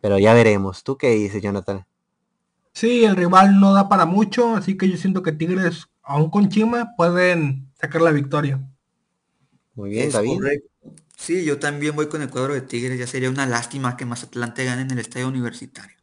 Pero 0.00 0.18
ya 0.18 0.34
veremos. 0.34 0.82
¿Tú 0.82 0.96
qué 0.96 1.10
dices, 1.10 1.42
Jonathan? 1.42 1.86
Sí, 2.72 3.04
el 3.04 3.16
rival 3.16 3.60
no 3.60 3.74
da 3.74 3.88
para 3.88 4.06
mucho, 4.06 4.56
así 4.56 4.76
que 4.76 4.88
yo 4.88 4.96
siento 4.96 5.22
que 5.22 5.32
Tigres, 5.32 5.88
aún 6.02 6.30
con 6.30 6.48
Chima, 6.48 6.94
pueden 6.96 7.70
sacar 7.74 8.00
la 8.02 8.10
victoria. 8.10 8.66
Muy 9.74 9.90
bien, 9.90 10.10
David. 10.10 10.40
Sí, 11.22 11.44
yo 11.44 11.60
también 11.60 11.94
voy 11.94 12.08
con 12.08 12.20
el 12.20 12.30
cuadro 12.30 12.52
de 12.52 12.62
Tigres. 12.62 12.98
Ya 12.98 13.06
sería 13.06 13.30
una 13.30 13.46
lástima 13.46 13.96
que 13.96 14.04
Mazatlán 14.04 14.54
gane 14.56 14.82
en 14.82 14.90
el 14.90 14.98
estadio 14.98 15.28
universitario. 15.28 15.96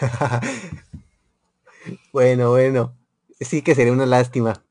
bueno, 2.12 2.50
bueno. 2.50 2.96
Sí 3.40 3.62
que 3.62 3.74
sería 3.74 3.92
una 3.92 4.06
lástima. 4.06 4.62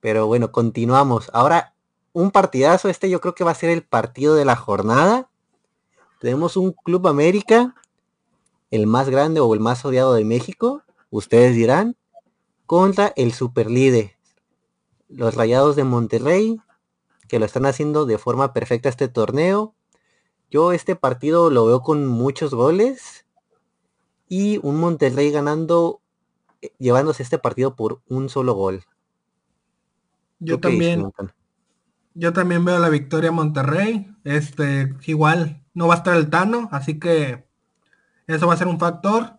Pero 0.00 0.26
bueno, 0.26 0.52
continuamos. 0.52 1.30
Ahora, 1.32 1.74
un 2.12 2.32
partidazo. 2.32 2.90
Este 2.90 3.08
yo 3.08 3.22
creo 3.22 3.34
que 3.34 3.44
va 3.44 3.52
a 3.52 3.54
ser 3.54 3.70
el 3.70 3.82
partido 3.82 4.34
de 4.34 4.44
la 4.44 4.56
jornada. 4.56 5.30
Tenemos 6.20 6.58
un 6.58 6.72
Club 6.72 7.08
América, 7.08 7.74
el 8.70 8.86
más 8.86 9.08
grande 9.08 9.40
o 9.40 9.54
el 9.54 9.60
más 9.60 9.86
odiado 9.86 10.12
de 10.12 10.26
México. 10.26 10.82
Ustedes 11.08 11.56
dirán. 11.56 11.96
Contra 12.66 13.14
el 13.16 13.32
Superlíder. 13.32 14.16
Los 15.08 15.34
Rayados 15.34 15.76
de 15.76 15.84
Monterrey, 15.84 16.60
que 17.30 17.38
lo 17.38 17.44
están 17.44 17.64
haciendo 17.64 18.06
de 18.06 18.18
forma 18.18 18.52
perfecta 18.52 18.88
este 18.88 19.06
torneo. 19.06 19.76
Yo 20.50 20.72
este 20.72 20.96
partido 20.96 21.48
lo 21.48 21.64
veo 21.64 21.80
con 21.80 22.08
muchos 22.08 22.52
goles 22.52 23.24
y 24.28 24.58
un 24.64 24.80
Monterrey 24.80 25.30
ganando, 25.30 26.00
eh, 26.60 26.72
llevándose 26.78 27.22
este 27.22 27.38
partido 27.38 27.76
por 27.76 28.02
un 28.08 28.28
solo 28.28 28.54
gol. 28.54 28.82
Yo 30.40 30.58
también. 30.58 31.12
yo 32.14 32.32
también 32.32 32.64
veo 32.64 32.80
la 32.80 32.88
victoria 32.88 33.30
Monterrey. 33.30 34.12
Este, 34.24 34.92
igual, 35.06 35.62
no 35.72 35.86
va 35.86 35.94
a 35.94 35.98
estar 35.98 36.16
el 36.16 36.30
Tano, 36.30 36.68
así 36.72 36.98
que 36.98 37.46
eso 38.26 38.48
va 38.48 38.54
a 38.54 38.56
ser 38.56 38.66
un 38.66 38.80
factor. 38.80 39.38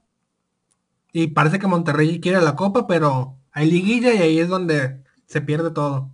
Y 1.12 1.28
parece 1.28 1.60
que 1.60 1.68
Monterrey 1.68 2.22
quiere 2.22 2.40
la 2.40 2.56
copa, 2.56 2.88
pero 2.88 3.38
hay 3.52 3.70
liguilla 3.70 4.14
y 4.14 4.20
ahí 4.20 4.40
es 4.40 4.48
donde 4.48 5.04
se 5.26 5.42
pierde 5.42 5.72
todo. 5.72 6.10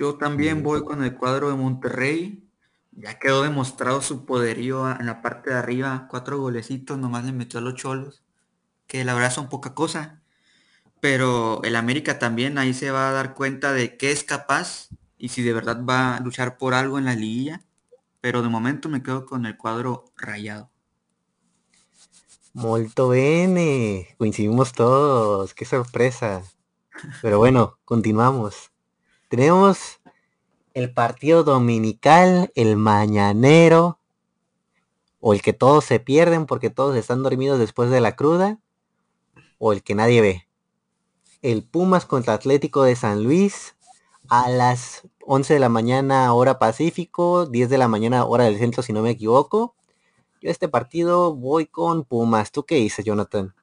Yo 0.00 0.14
también 0.14 0.62
voy 0.62 0.82
con 0.82 1.04
el 1.04 1.14
cuadro 1.14 1.50
de 1.50 1.56
Monterrey. 1.56 2.48
Ya 2.90 3.18
quedó 3.18 3.42
demostrado 3.42 4.00
su 4.00 4.24
poderío 4.24 4.90
en 4.90 5.04
la 5.04 5.20
parte 5.20 5.50
de 5.50 5.56
arriba. 5.56 6.06
Cuatro 6.08 6.40
golecitos 6.40 6.96
nomás 6.96 7.26
le 7.26 7.32
metió 7.32 7.58
a 7.58 7.62
los 7.62 7.74
cholos. 7.74 8.22
Que 8.86 9.04
la 9.04 9.12
verdad 9.12 9.30
son 9.30 9.50
poca 9.50 9.74
cosa. 9.74 10.22
Pero 11.00 11.62
el 11.64 11.76
América 11.76 12.18
también 12.18 12.56
ahí 12.56 12.72
se 12.72 12.90
va 12.90 13.10
a 13.10 13.12
dar 13.12 13.34
cuenta 13.34 13.74
de 13.74 13.98
qué 13.98 14.10
es 14.10 14.24
capaz 14.24 14.88
y 15.18 15.28
si 15.28 15.42
de 15.42 15.52
verdad 15.52 15.84
va 15.84 16.16
a 16.16 16.20
luchar 16.20 16.56
por 16.56 16.72
algo 16.72 16.98
en 16.98 17.04
la 17.04 17.14
liguilla. 17.14 17.60
Pero 18.22 18.40
de 18.40 18.48
momento 18.48 18.88
me 18.88 19.02
quedo 19.02 19.26
con 19.26 19.44
el 19.44 19.58
cuadro 19.58 20.06
rayado. 20.16 20.70
Molto 22.54 23.10
bene. 23.10 24.14
Coincidimos 24.16 24.72
todos. 24.72 25.52
Qué 25.52 25.66
sorpresa. 25.66 26.42
Pero 27.20 27.36
bueno, 27.36 27.78
continuamos. 27.84 28.70
Tenemos 29.30 30.00
el 30.74 30.92
partido 30.92 31.44
dominical, 31.44 32.50
el 32.56 32.76
mañanero, 32.76 34.00
o 35.20 35.32
el 35.34 35.40
que 35.40 35.52
todos 35.52 35.84
se 35.84 36.00
pierden 36.00 36.46
porque 36.46 36.68
todos 36.68 36.96
están 36.96 37.22
dormidos 37.22 37.60
después 37.60 37.90
de 37.90 38.00
la 38.00 38.16
cruda, 38.16 38.58
o 39.58 39.72
el 39.72 39.84
que 39.84 39.94
nadie 39.94 40.20
ve. 40.20 40.48
El 41.42 41.62
Pumas 41.62 42.06
contra 42.06 42.34
Atlético 42.34 42.82
de 42.82 42.96
San 42.96 43.22
Luis. 43.22 43.76
a 44.28 44.50
las 44.50 45.02
11 45.24 45.54
de 45.54 45.60
la 45.60 45.68
mañana 45.68 46.34
hora 46.34 46.58
Pacífico, 46.58 47.46
10 47.46 47.70
de 47.70 47.78
la 47.78 47.86
mañana 47.86 48.24
hora 48.24 48.44
del 48.44 48.58
centro 48.58 48.82
si 48.82 48.92
no 48.92 49.00
me 49.00 49.10
equivoco. 49.10 49.76
Yo 50.42 50.50
este 50.50 50.66
partido 50.66 51.36
voy 51.36 51.66
con 51.66 52.02
Pumas. 52.04 52.50
¿Tú 52.50 52.64
qué 52.64 52.74
dices, 52.76 53.04
Jonathan? 53.04 53.54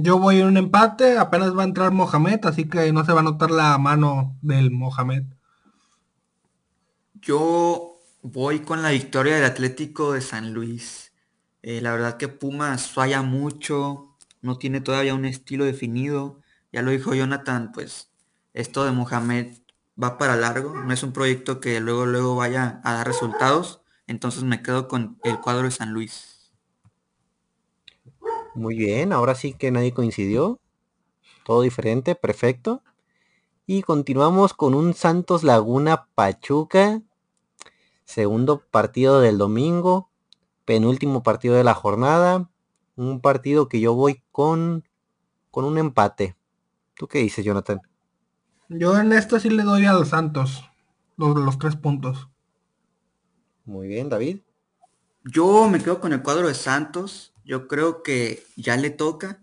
Yo 0.00 0.16
voy 0.20 0.38
en 0.38 0.46
un 0.46 0.56
empate, 0.56 1.18
apenas 1.18 1.58
va 1.58 1.62
a 1.62 1.64
entrar 1.64 1.90
Mohamed, 1.90 2.46
así 2.46 2.68
que 2.68 2.92
no 2.92 3.04
se 3.04 3.12
va 3.12 3.18
a 3.18 3.24
notar 3.24 3.50
la 3.50 3.76
mano 3.78 4.38
del 4.42 4.70
Mohamed. 4.70 5.24
Yo 7.14 7.98
voy 8.22 8.60
con 8.60 8.82
la 8.82 8.90
victoria 8.90 9.34
del 9.34 9.44
Atlético 9.44 10.12
de 10.12 10.20
San 10.20 10.54
Luis. 10.54 11.10
Eh, 11.62 11.80
la 11.80 11.90
verdad 11.90 12.16
que 12.16 12.28
Pumas 12.28 12.86
falla 12.86 13.22
mucho, 13.22 14.14
no 14.40 14.56
tiene 14.56 14.80
todavía 14.80 15.16
un 15.16 15.24
estilo 15.24 15.64
definido. 15.64 16.42
Ya 16.70 16.82
lo 16.82 16.92
dijo 16.92 17.12
Jonathan, 17.12 17.72
pues 17.72 18.12
esto 18.54 18.84
de 18.84 18.92
Mohamed 18.92 19.48
va 20.00 20.16
para 20.16 20.36
largo, 20.36 20.76
no 20.76 20.92
es 20.92 21.02
un 21.02 21.12
proyecto 21.12 21.58
que 21.58 21.80
luego 21.80 22.06
luego 22.06 22.36
vaya 22.36 22.80
a 22.84 22.92
dar 22.92 23.06
resultados, 23.08 23.80
entonces 24.06 24.44
me 24.44 24.62
quedo 24.62 24.86
con 24.86 25.18
el 25.24 25.40
cuadro 25.40 25.64
de 25.64 25.72
San 25.72 25.92
Luis. 25.92 26.37
Muy 28.58 28.76
bien, 28.76 29.12
ahora 29.12 29.36
sí 29.36 29.52
que 29.52 29.70
nadie 29.70 29.94
coincidió. 29.94 30.58
Todo 31.44 31.62
diferente, 31.62 32.16
perfecto. 32.16 32.82
Y 33.66 33.82
continuamos 33.82 34.52
con 34.52 34.74
un 34.74 34.94
Santos 34.94 35.44
Laguna 35.44 36.08
Pachuca. 36.16 37.00
Segundo 38.04 38.64
partido 38.68 39.20
del 39.20 39.38
domingo. 39.38 40.10
Penúltimo 40.64 41.22
partido 41.22 41.54
de 41.54 41.62
la 41.62 41.74
jornada. 41.74 42.50
Un 42.96 43.20
partido 43.20 43.68
que 43.68 43.78
yo 43.78 43.94
voy 43.94 44.24
con, 44.32 44.82
con 45.52 45.64
un 45.64 45.78
empate. 45.78 46.36
¿Tú 46.96 47.06
qué 47.06 47.20
dices, 47.20 47.44
Jonathan? 47.44 47.80
Yo 48.68 48.98
en 48.98 49.12
esto 49.12 49.38
sí 49.38 49.50
le 49.50 49.62
doy 49.62 49.84
a 49.84 49.92
los 49.92 50.08
Santos 50.08 50.64
los, 51.16 51.36
los 51.36 51.60
tres 51.60 51.76
puntos. 51.76 52.28
Muy 53.64 53.86
bien, 53.86 54.08
David. 54.08 54.40
Yo 55.22 55.68
me 55.68 55.78
quedo 55.78 56.00
con 56.00 56.12
el 56.12 56.24
cuadro 56.24 56.48
de 56.48 56.54
Santos. 56.54 57.34
Yo 57.48 57.66
creo 57.66 58.02
que 58.02 58.44
ya 58.56 58.76
le 58.76 58.90
toca. 58.90 59.42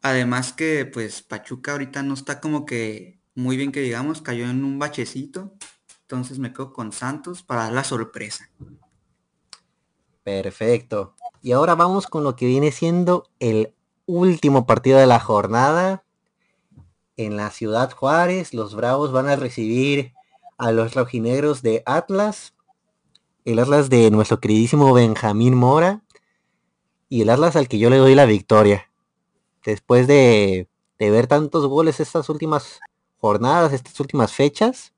Además 0.00 0.54
que 0.54 0.86
pues 0.86 1.20
Pachuca 1.20 1.72
ahorita 1.72 2.02
no 2.02 2.14
está 2.14 2.40
como 2.40 2.64
que 2.64 3.20
muy 3.34 3.58
bien 3.58 3.72
que 3.72 3.82
digamos, 3.82 4.22
cayó 4.22 4.48
en 4.48 4.64
un 4.64 4.78
bachecito. 4.78 5.52
Entonces 6.00 6.38
me 6.38 6.54
quedo 6.54 6.72
con 6.72 6.92
Santos 6.92 7.42
para 7.42 7.64
dar 7.64 7.72
la 7.74 7.84
sorpresa. 7.84 8.48
Perfecto. 10.22 11.14
Y 11.42 11.52
ahora 11.52 11.74
vamos 11.74 12.06
con 12.06 12.24
lo 12.24 12.36
que 12.36 12.46
viene 12.46 12.72
siendo 12.72 13.28
el 13.38 13.74
último 14.06 14.64
partido 14.64 14.98
de 14.98 15.06
la 15.06 15.20
jornada. 15.20 16.04
En 17.18 17.36
la 17.36 17.50
ciudad 17.50 17.90
Juárez, 17.92 18.54
los 18.54 18.74
Bravos 18.74 19.12
van 19.12 19.28
a 19.28 19.36
recibir 19.36 20.14
a 20.56 20.72
los 20.72 20.94
rojinegros 20.94 21.60
de 21.60 21.82
Atlas. 21.84 22.54
El 23.44 23.58
Atlas 23.58 23.90
de 23.90 24.10
nuestro 24.10 24.40
queridísimo 24.40 24.94
Benjamín 24.94 25.54
Mora. 25.54 26.02
Y 27.10 27.22
el 27.22 27.28
Atlas 27.30 27.56
al 27.56 27.68
que 27.68 27.78
yo 27.78 27.90
le 27.90 27.96
doy 27.98 28.14
la 28.14 28.24
victoria. 28.24 28.88
Después 29.64 30.06
de, 30.06 30.68
ver 30.98 31.26
tantos 31.26 31.66
goles 31.66 31.98
estas 31.98 32.28
últimas 32.30 32.78
jornadas, 33.18 33.72
estas 33.72 33.98
últimas 34.00 34.32
fechas, 34.32 34.94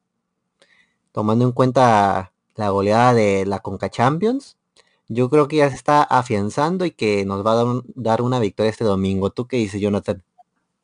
tomando 1.11 1.45
en 1.45 1.53
cuenta 1.53 2.33
la 2.55 2.69
goleada 2.69 3.15
de 3.15 3.47
la 3.47 3.61
Conca 3.61 3.89
Champions, 3.89 4.59
yo 5.09 5.31
creo 5.31 5.49
que 5.49 5.57
ya 5.57 5.71
se 5.71 5.75
está 5.75 6.03
afianzando 6.03 6.85
y 6.85 6.91
que 6.91 7.25
nos 7.25 7.45
va 7.45 7.53
a 7.53 7.57
dar, 7.57 7.67
un- 7.67 7.85
dar 7.95 8.21
una 8.21 8.39
victoria 8.39 8.71
este 8.71 8.85
domingo. 8.85 9.31
¿Tú 9.31 9.47
qué 9.47 9.57
dices, 9.57 9.81
Jonathan? 9.81 10.23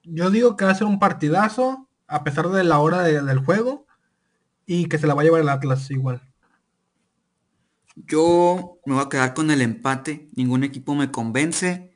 Yo 0.04 0.30
digo 0.30 0.56
que 0.56 0.64
va 0.64 0.70
a 0.70 0.74
ser 0.74 0.86
un 0.86 0.98
partidazo, 0.98 1.86
a 2.06 2.24
pesar 2.24 2.48
de 2.48 2.64
la 2.64 2.78
hora 2.78 3.02
de- 3.02 3.22
del 3.22 3.38
juego, 3.44 3.84
y 4.64 4.88
que 4.88 4.96
se 4.98 5.06
la 5.06 5.12
va 5.14 5.20
a 5.20 5.24
llevar 5.24 5.42
el 5.42 5.48
Atlas 5.50 5.90
igual. 5.90 6.22
Yo 8.06 8.80
me 8.86 8.94
voy 8.94 9.04
a 9.04 9.08
quedar 9.08 9.34
con 9.34 9.50
el 9.50 9.60
empate. 9.60 10.28
Ningún 10.34 10.64
equipo 10.64 10.94
me 10.94 11.10
convence. 11.10 11.92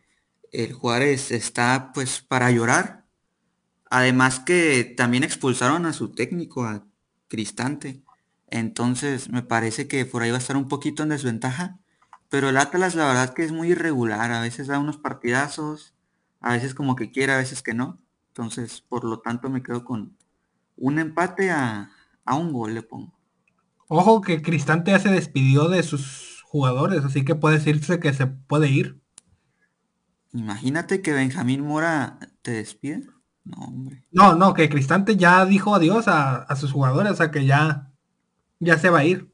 El 0.50 0.72
Juárez 0.72 1.30
está 1.30 1.92
pues 1.94 2.20
para 2.20 2.50
llorar. 2.50 3.06
Además 3.90 4.40
que 4.40 4.84
también 4.84 5.22
expulsaron 5.22 5.86
a 5.86 5.92
su 5.92 6.12
técnico, 6.12 6.64
a 6.64 6.86
Cristante. 7.28 8.02
Entonces 8.48 9.30
me 9.30 9.42
parece 9.42 9.86
que 9.86 10.04
por 10.04 10.22
ahí 10.22 10.30
va 10.30 10.36
a 10.36 10.40
estar 10.40 10.56
un 10.56 10.68
poquito 10.68 11.02
en 11.02 11.10
desventaja. 11.10 11.78
Pero 12.28 12.48
el 12.48 12.56
Atlas 12.56 12.94
la 12.94 13.06
verdad 13.06 13.34
que 13.34 13.44
es 13.44 13.52
muy 13.52 13.70
irregular. 13.70 14.32
A 14.32 14.40
veces 14.40 14.66
da 14.66 14.78
unos 14.78 14.98
partidazos. 14.98 15.94
A 16.40 16.54
veces 16.54 16.74
como 16.74 16.96
que 16.96 17.12
quiere, 17.12 17.32
a 17.32 17.38
veces 17.38 17.62
que 17.62 17.74
no. 17.74 18.00
Entonces 18.28 18.80
por 18.80 19.04
lo 19.04 19.20
tanto 19.20 19.50
me 19.50 19.62
quedo 19.62 19.84
con 19.84 20.16
un 20.76 20.98
empate 20.98 21.50
a, 21.50 21.92
a 22.24 22.34
un 22.34 22.52
gol 22.52 22.74
le 22.74 22.82
pongo. 22.82 23.21
Ojo 23.94 24.22
que 24.22 24.42
Cristante 24.42 24.90
ya 24.90 24.98
se 24.98 25.10
despidió 25.10 25.68
de 25.68 25.82
sus 25.84 26.42
jugadores, 26.44 27.04
así 27.04 27.24
que 27.24 27.36
puede 27.36 27.58
decirse 27.58 28.00
que 28.00 28.12
se 28.12 28.26
puede 28.26 28.68
ir. 28.68 29.00
Imagínate 30.32 31.02
que 31.02 31.12
Benjamín 31.12 31.60
Mora 31.62 32.18
te 32.42 32.52
despide. 32.52 33.06
No, 33.44 33.56
hombre. 33.58 34.04
No, 34.10 34.34
no, 34.34 34.54
que 34.54 34.68
Cristante 34.68 35.16
ya 35.16 35.44
dijo 35.46 35.74
adiós 35.74 36.06
a, 36.08 36.36
a 36.42 36.56
sus 36.56 36.72
jugadores, 36.72 37.12
o 37.12 37.16
sea 37.16 37.30
que 37.30 37.44
ya, 37.46 37.92
ya 38.60 38.78
se 38.78 38.90
va 38.90 39.00
a 39.00 39.04
ir. 39.04 39.32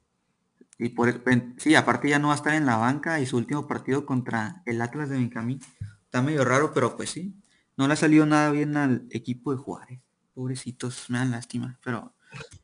Y 0.79 0.90
por 0.90 1.09
el- 1.09 1.21
pen- 1.23 1.57
sí, 1.59 1.75
aparte 1.75 2.09
ya 2.09 2.18
no 2.18 2.29
va 2.29 2.35
a 2.35 2.37
estar 2.37 2.55
en 2.55 2.66
la 2.66 2.77
banca 2.77 3.21
y 3.21 3.27
su 3.27 3.37
último 3.37 3.66
partido 3.68 4.07
contra 4.07 4.62
el 4.66 4.81
Atlas 4.83 5.11
de 5.11 5.18
Benjamín. 5.18 5.61
Está 6.05 6.23
medio 6.23 6.44
raro, 6.44 6.73
pero 6.75 6.97
pues 6.97 7.11
sí. 7.11 7.35
No 7.77 7.87
le 7.88 7.94
ha 7.94 7.97
salido 7.97 8.27
nada 8.27 8.51
bien 8.51 8.77
al 8.77 9.07
equipo 9.11 9.53
de 9.53 9.59
Juárez. 9.59 10.01
Pobrecitos, 10.35 11.11
me 11.11 11.18
dan 11.18 11.31
lástima. 11.33 11.79
Pero 11.85 12.14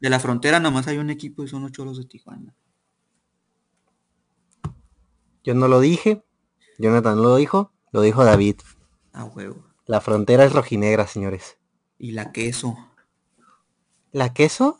de 0.00 0.10
la 0.10 0.20
frontera 0.20 0.60
nomás 0.60 0.86
hay 0.88 0.98
un 0.98 1.10
equipo 1.10 1.42
y 1.44 1.48
son 1.48 1.62
los 1.62 1.72
cholos 1.72 1.98
de 1.98 2.04
Tijuana. 2.04 2.54
Yo 5.42 5.54
no 5.54 5.68
lo 5.68 5.80
dije, 5.80 6.22
Jonathan 6.78 7.20
lo 7.20 7.36
dijo, 7.36 7.72
lo 7.92 8.00
dijo 8.00 8.24
David. 8.24 8.56
A 9.12 9.24
huevo. 9.24 9.64
La 9.86 10.00
frontera 10.00 10.44
es 10.44 10.52
rojinegra, 10.52 11.06
señores. 11.06 11.58
Y 11.98 12.12
la 12.12 12.32
queso. 12.32 12.76
¿La 14.12 14.32
queso? 14.32 14.78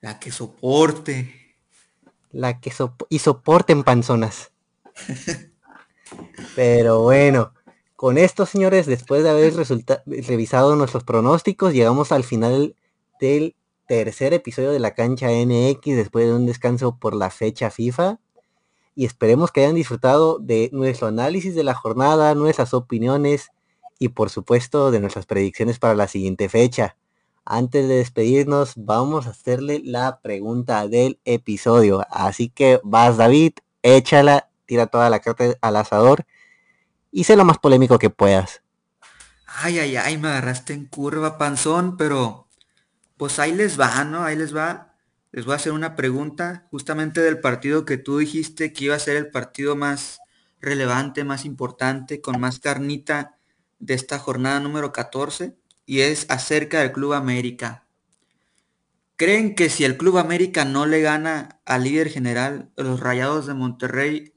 La 0.00 0.18
que 0.18 0.30
soporte. 0.32 1.56
La 2.30 2.60
que 2.60 2.70
sop- 2.70 3.06
y 3.08 3.18
soporten 3.18 3.84
panzonas. 3.84 4.52
Pero 6.56 7.02
bueno, 7.02 7.52
con 7.96 8.16
esto, 8.16 8.46
señores, 8.46 8.86
después 8.86 9.22
de 9.22 9.30
haber 9.30 9.54
revisado 10.06 10.76
nuestros 10.76 11.04
pronósticos, 11.04 11.74
llegamos 11.74 12.12
al 12.12 12.24
final 12.24 12.76
del 13.20 13.56
tercer 13.88 14.34
episodio 14.34 14.70
de 14.70 14.78
la 14.78 14.94
cancha 14.94 15.28
NX 15.30 15.96
después 15.96 16.26
de 16.26 16.34
un 16.34 16.46
descanso 16.46 16.96
por 16.98 17.16
la 17.16 17.30
fecha 17.30 17.70
FIFA. 17.70 18.20
Y 18.94 19.06
esperemos 19.06 19.50
que 19.50 19.62
hayan 19.62 19.74
disfrutado 19.74 20.38
de 20.38 20.68
nuestro 20.72 21.08
análisis 21.08 21.54
de 21.54 21.64
la 21.64 21.74
jornada, 21.74 22.34
nuestras 22.34 22.74
opiniones 22.74 23.48
y 23.98 24.10
por 24.10 24.30
supuesto 24.30 24.90
de 24.90 25.00
nuestras 25.00 25.26
predicciones 25.26 25.78
para 25.78 25.94
la 25.94 26.06
siguiente 26.06 26.48
fecha. 26.48 26.96
Antes 27.44 27.88
de 27.88 27.96
despedirnos, 27.96 28.74
vamos 28.76 29.26
a 29.26 29.30
hacerle 29.30 29.80
la 29.82 30.20
pregunta 30.20 30.86
del 30.86 31.18
episodio. 31.24 32.04
Así 32.10 32.50
que 32.50 32.80
vas, 32.84 33.16
David, 33.16 33.54
échala, 33.82 34.50
tira 34.66 34.86
toda 34.86 35.08
la 35.08 35.20
carta 35.20 35.56
al 35.62 35.76
asador 35.76 36.26
y 37.10 37.24
sé 37.24 37.36
lo 37.36 37.46
más 37.46 37.58
polémico 37.58 37.98
que 37.98 38.10
puedas. 38.10 38.62
Ay, 39.46 39.78
ay, 39.78 39.96
ay, 39.96 40.18
me 40.18 40.28
agarraste 40.28 40.74
en 40.74 40.84
curva, 40.84 41.38
panzón, 41.38 41.96
pero 41.96 42.47
pues 43.18 43.38
ahí 43.38 43.54
les 43.54 43.78
va, 43.78 44.04
¿no? 44.04 44.22
Ahí 44.24 44.36
les 44.36 44.56
va. 44.56 44.94
Les 45.32 45.44
voy 45.44 45.52
a 45.52 45.56
hacer 45.56 45.72
una 45.72 45.94
pregunta 45.96 46.66
justamente 46.70 47.20
del 47.20 47.40
partido 47.40 47.84
que 47.84 47.98
tú 47.98 48.18
dijiste 48.18 48.72
que 48.72 48.86
iba 48.86 48.94
a 48.94 49.00
ser 49.00 49.16
el 49.16 49.30
partido 49.30 49.76
más 49.76 50.20
relevante, 50.60 51.24
más 51.24 51.44
importante, 51.44 52.20
con 52.20 52.40
más 52.40 52.60
carnita 52.60 53.36
de 53.78 53.94
esta 53.94 54.18
jornada 54.18 54.60
número 54.60 54.92
14 54.92 55.56
y 55.84 56.00
es 56.00 56.26
acerca 56.28 56.80
del 56.80 56.92
Club 56.92 57.12
América. 57.12 57.86
¿Creen 59.16 59.54
que 59.54 59.68
si 59.68 59.84
el 59.84 59.96
Club 59.96 60.18
América 60.18 60.64
no 60.64 60.86
le 60.86 61.00
gana 61.00 61.60
al 61.64 61.84
líder 61.84 62.08
general, 62.08 62.70
los 62.76 63.00
Rayados 63.00 63.46
de 63.46 63.54
Monterrey, 63.54 64.34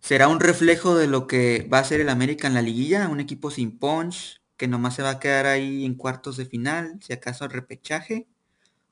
será 0.00 0.28
un 0.28 0.40
reflejo 0.40 0.94
de 0.94 1.08
lo 1.08 1.26
que 1.26 1.68
va 1.72 1.80
a 1.80 1.84
ser 1.84 2.00
el 2.00 2.08
América 2.08 2.46
en 2.46 2.54
la 2.54 2.62
liguilla? 2.62 3.08
Un 3.08 3.20
equipo 3.20 3.50
sin 3.50 3.78
punch, 3.78 4.41
que 4.62 4.68
nomás 4.68 4.94
se 4.94 5.02
va 5.02 5.10
a 5.10 5.18
quedar 5.18 5.46
ahí 5.46 5.84
en 5.84 5.96
cuartos 5.96 6.36
de 6.36 6.46
final, 6.46 7.00
si 7.02 7.12
acaso 7.12 7.42
al 7.42 7.50
repechaje. 7.50 8.28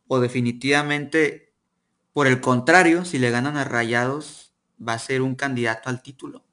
O 0.08 0.18
definitivamente, 0.18 1.54
por 2.12 2.26
el 2.26 2.40
contrario, 2.40 3.04
si 3.04 3.20
le 3.20 3.30
ganan 3.30 3.56
a 3.56 3.62
Rayados, 3.62 4.52
va 4.84 4.94
a 4.94 4.98
ser 4.98 5.22
un 5.22 5.36
candidato 5.36 5.88
al 5.88 6.02
título. 6.02 6.44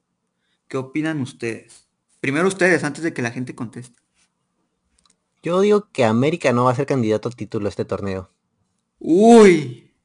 ¿Qué 0.67 0.77
opinan 0.77 1.19
ustedes? 1.19 1.87
Primero 2.19 2.47
ustedes, 2.47 2.83
antes 2.83 3.03
de 3.03 3.11
que 3.11 3.23
la 3.23 3.31
gente 3.31 3.55
conteste. 3.55 3.99
Yo 5.41 5.61
digo 5.61 5.89
que 5.91 6.05
América 6.05 6.53
no 6.53 6.65
va 6.65 6.73
a 6.73 6.75
ser 6.75 6.85
candidato 6.85 7.27
al 7.27 7.35
título 7.35 7.69
este 7.69 7.85
torneo. 7.85 8.29
Uy. 8.99 9.95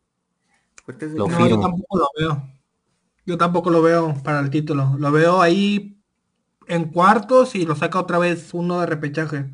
Fuertes 0.87 1.13
Lo 1.13 1.29
No, 1.29 1.49
yo 1.51 1.61
tampoco 1.61 1.99
lo 1.99 2.09
veo. 2.17 2.49
Yo 3.27 3.37
tampoco 3.37 3.69
lo 3.69 3.83
veo 3.83 4.15
para 4.25 4.41
el 4.41 4.49
título. 4.49 4.97
Lo 4.97 5.13
veo 5.13 5.43
ahí 5.43 6.02
en 6.67 6.85
cuartos 6.91 7.55
y 7.55 7.65
lo 7.65 7.75
saca 7.77 7.99
otra 7.99 8.19
vez 8.19 8.53
uno 8.53 8.81
de 8.81 8.87
repechaje. 8.87 9.51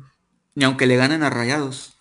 Ni 0.55 0.65
aunque 0.65 0.87
le 0.87 0.97
ganen 0.97 1.23
a 1.23 1.29
Rayados. 1.29 1.97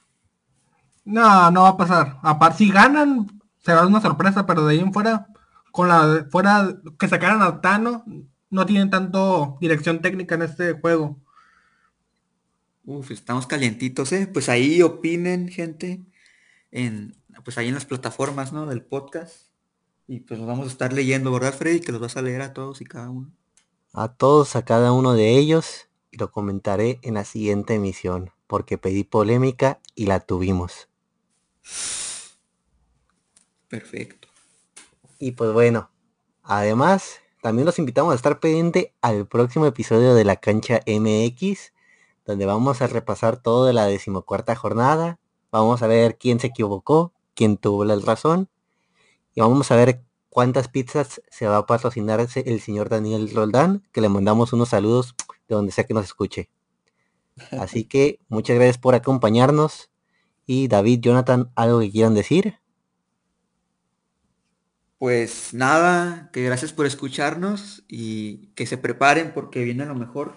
No, 1.05 1.51
no 1.51 1.63
va 1.63 1.71
a 1.71 1.77
pasar. 1.77 2.19
Aparte, 2.23 2.59
si 2.59 2.71
ganan, 2.71 3.41
será 3.59 3.87
una 3.87 4.01
sorpresa, 4.01 4.47
pero 4.47 4.67
de 4.67 4.75
ahí 4.75 4.81
en 4.81 4.93
fuera, 4.93 5.29
con 5.73 5.89
la 5.89 6.27
fuera 6.31 6.77
que 6.99 7.09
sacaran 7.09 7.43
a 7.43 7.61
Tano, 7.61 8.05
no 8.51 8.67
tienen 8.67 8.91
tanto 8.91 9.59
dirección 9.61 10.01
técnica 10.01 10.35
en 10.35 10.43
este 10.43 10.73
juego. 10.75 11.21
Uf, 12.85 13.11
estamos 13.11 13.47
calientitos, 13.47 14.13
¿eh? 14.13 14.27
Pues 14.27 14.49
ahí 14.49 14.83
opinen, 14.83 15.49
gente, 15.49 16.05
en, 16.71 17.17
pues 17.45 17.59
ahí 17.59 17.69
en 17.69 17.75
las 17.75 17.85
plataformas, 17.85 18.53
¿no? 18.53 18.67
Del 18.67 18.83
podcast. 18.83 19.49
Y 20.07 20.21
pues 20.21 20.41
nos 20.41 20.49
vamos 20.49 20.67
a 20.67 20.71
estar 20.71 20.93
leyendo, 20.93 21.31
¿verdad, 21.31 21.55
Freddy? 21.55 21.81
Que 21.81 21.93
los 21.93 22.01
vas 22.01 22.17
a 22.17 22.23
leer 22.23 22.41
a 22.41 22.55
todos 22.55 22.81
y 22.81 22.85
cada 22.87 23.11
uno. 23.11 23.31
A 23.93 24.13
todos, 24.15 24.57
a 24.57 24.65
cada 24.65 24.93
uno 24.93 25.15
de 25.15 25.39
ellos, 25.39 25.89
y 26.11 26.19
lo 26.19 26.31
comentaré 26.31 26.99
en 27.03 27.15
la 27.15 27.25
siguiente 27.25 27.75
emisión, 27.75 28.31
porque 28.47 28.79
pedí 28.79 29.05
polémica 29.05 29.81
y 29.95 30.07
la 30.07 30.21
tuvimos. 30.21 30.89
Perfecto. 33.69 34.29
Y 35.19 35.33
pues 35.33 35.53
bueno, 35.53 35.91
además, 36.43 37.21
también 37.43 37.67
los 37.67 37.79
invitamos 37.79 38.13
a 38.13 38.17
estar 38.17 38.41
pendiente 38.41 38.95
al 39.01 39.27
próximo 39.27 39.67
episodio 39.67 40.15
de 40.15 40.25
la 40.25 40.37
cancha 40.37 40.81
MX, 40.87 41.73
donde 42.25 42.47
vamos 42.47 42.83
a 42.83 42.87
repasar 42.87 43.41
todo 43.41 43.67
de 43.67 43.73
la 43.73 43.87
decimocuarta 43.87 44.55
jornada. 44.55 45.19
Vamos 45.51 45.83
a 45.83 45.87
ver 45.87 46.19
quién 46.19 46.41
se 46.41 46.49
equivocó, 46.49 47.13
quién 47.35 47.57
tuvo 47.57 47.85
la 47.85 47.97
razón 47.97 48.49
y 49.39 49.41
vamos 49.41 49.71
a 49.71 49.77
ver 49.77 50.03
cuántas 50.29 50.69
pizzas 50.69 51.23
se 51.31 51.47
va 51.47 51.59
a 51.59 51.67
patrocinar 51.67 52.21
el 52.21 52.61
señor 52.61 52.89
Daniel 52.89 53.31
Roldán, 53.35 53.83
que 53.93 54.01
le 54.01 54.09
mandamos 54.09 54.53
unos 54.53 54.71
saludos 54.71 55.15
de 55.49 55.55
donde 55.55 55.73
sea 55.73 55.85
que 55.85 55.95
nos 55.95 56.05
escuche. 56.05 56.49
Así 57.53 57.85
que 57.89 58.21
muchas 58.29 58.57
gracias 58.57 58.79
por 58.79 58.95
acompañarnos. 58.95 59.91
Y 60.47 60.69
David, 60.69 61.01
Jonathan, 61.01 61.51
¿algo 61.55 61.81
que 61.81 61.91
quieran 61.91 62.15
decir? 62.15 62.59
Pues 64.99 65.55
nada, 65.55 66.31
que 66.33 66.43
gracias 66.43 66.73
por 66.73 66.87
escucharnos 66.87 67.85
y 67.87 68.49
que 68.55 68.67
se 68.67 68.79
preparen 68.79 69.33
porque 69.33 69.63
viene 69.63 69.87
lo 69.87 69.95
mejor 69.95 70.35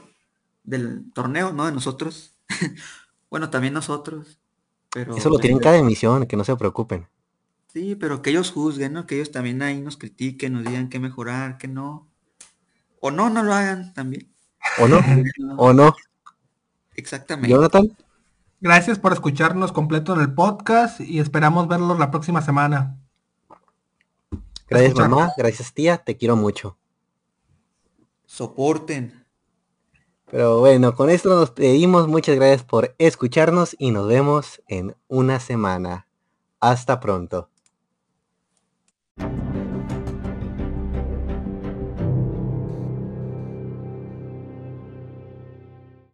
del 0.64 1.12
torneo, 1.14 1.52
¿no? 1.54 1.66
De 1.66 1.72
nosotros. 1.72 2.36
bueno, 3.30 3.50
también 3.50 3.74
nosotros. 3.74 4.40
Pero 4.94 5.16
Eso 5.16 5.30
lo 5.30 5.40
tienen 5.40 5.60
cada 5.60 5.78
emisión, 5.78 6.28
que 6.28 6.36
no 6.36 6.44
se 6.44 6.56
preocupen. 6.56 7.08
Sí, 7.72 7.96
pero 7.96 8.22
que 8.22 8.32
ellos 8.32 8.52
juzguen, 8.52 8.92
¿no? 8.92 9.06
Que 9.06 9.16
ellos 9.16 9.32
también 9.32 9.62
ahí 9.62 9.80
nos 9.80 9.96
critiquen, 9.96 10.52
nos 10.52 10.66
digan 10.66 10.90
qué 10.90 11.00
mejorar, 11.00 11.58
qué 11.58 11.70
no. 11.70 12.10
O 13.00 13.12
no, 13.12 13.30
no 13.30 13.44
lo 13.44 13.54
hagan 13.54 13.94
también. 13.94 14.30
O 14.78 14.90
no, 14.90 15.00
o 15.58 15.72
no. 15.72 15.96
Exactamente. 16.96 17.50
Jonathan. 17.50 17.96
Gracias 18.60 19.00
por 19.00 19.14
escucharnos 19.14 19.72
completo 19.72 20.14
en 20.14 20.20
el 20.20 20.34
podcast 20.34 21.00
y 21.00 21.20
esperamos 21.20 21.70
verlos 21.70 21.98
la 21.98 22.12
próxima 22.12 22.42
semana. 22.42 22.98
Gracias 24.68 24.96
mamá, 24.96 25.32
gracias 25.38 25.74
tía, 25.74 25.98
te 25.98 26.18
quiero 26.18 26.36
mucho. 26.36 26.78
Soporten. 28.26 29.26
Pero 30.30 30.60
bueno, 30.60 30.94
con 30.94 31.10
esto 31.10 31.30
nos 31.30 31.52
pedimos. 31.52 32.10
Muchas 32.10 32.36
gracias 32.36 32.64
por 32.64 32.96
escucharnos 32.98 33.78
y 33.80 33.92
nos 33.92 34.10
vemos 34.10 34.62
en 34.68 34.96
una 35.08 35.40
semana. 35.40 36.08
Hasta 36.60 37.00
pronto. 37.00 37.51
You 39.18 39.51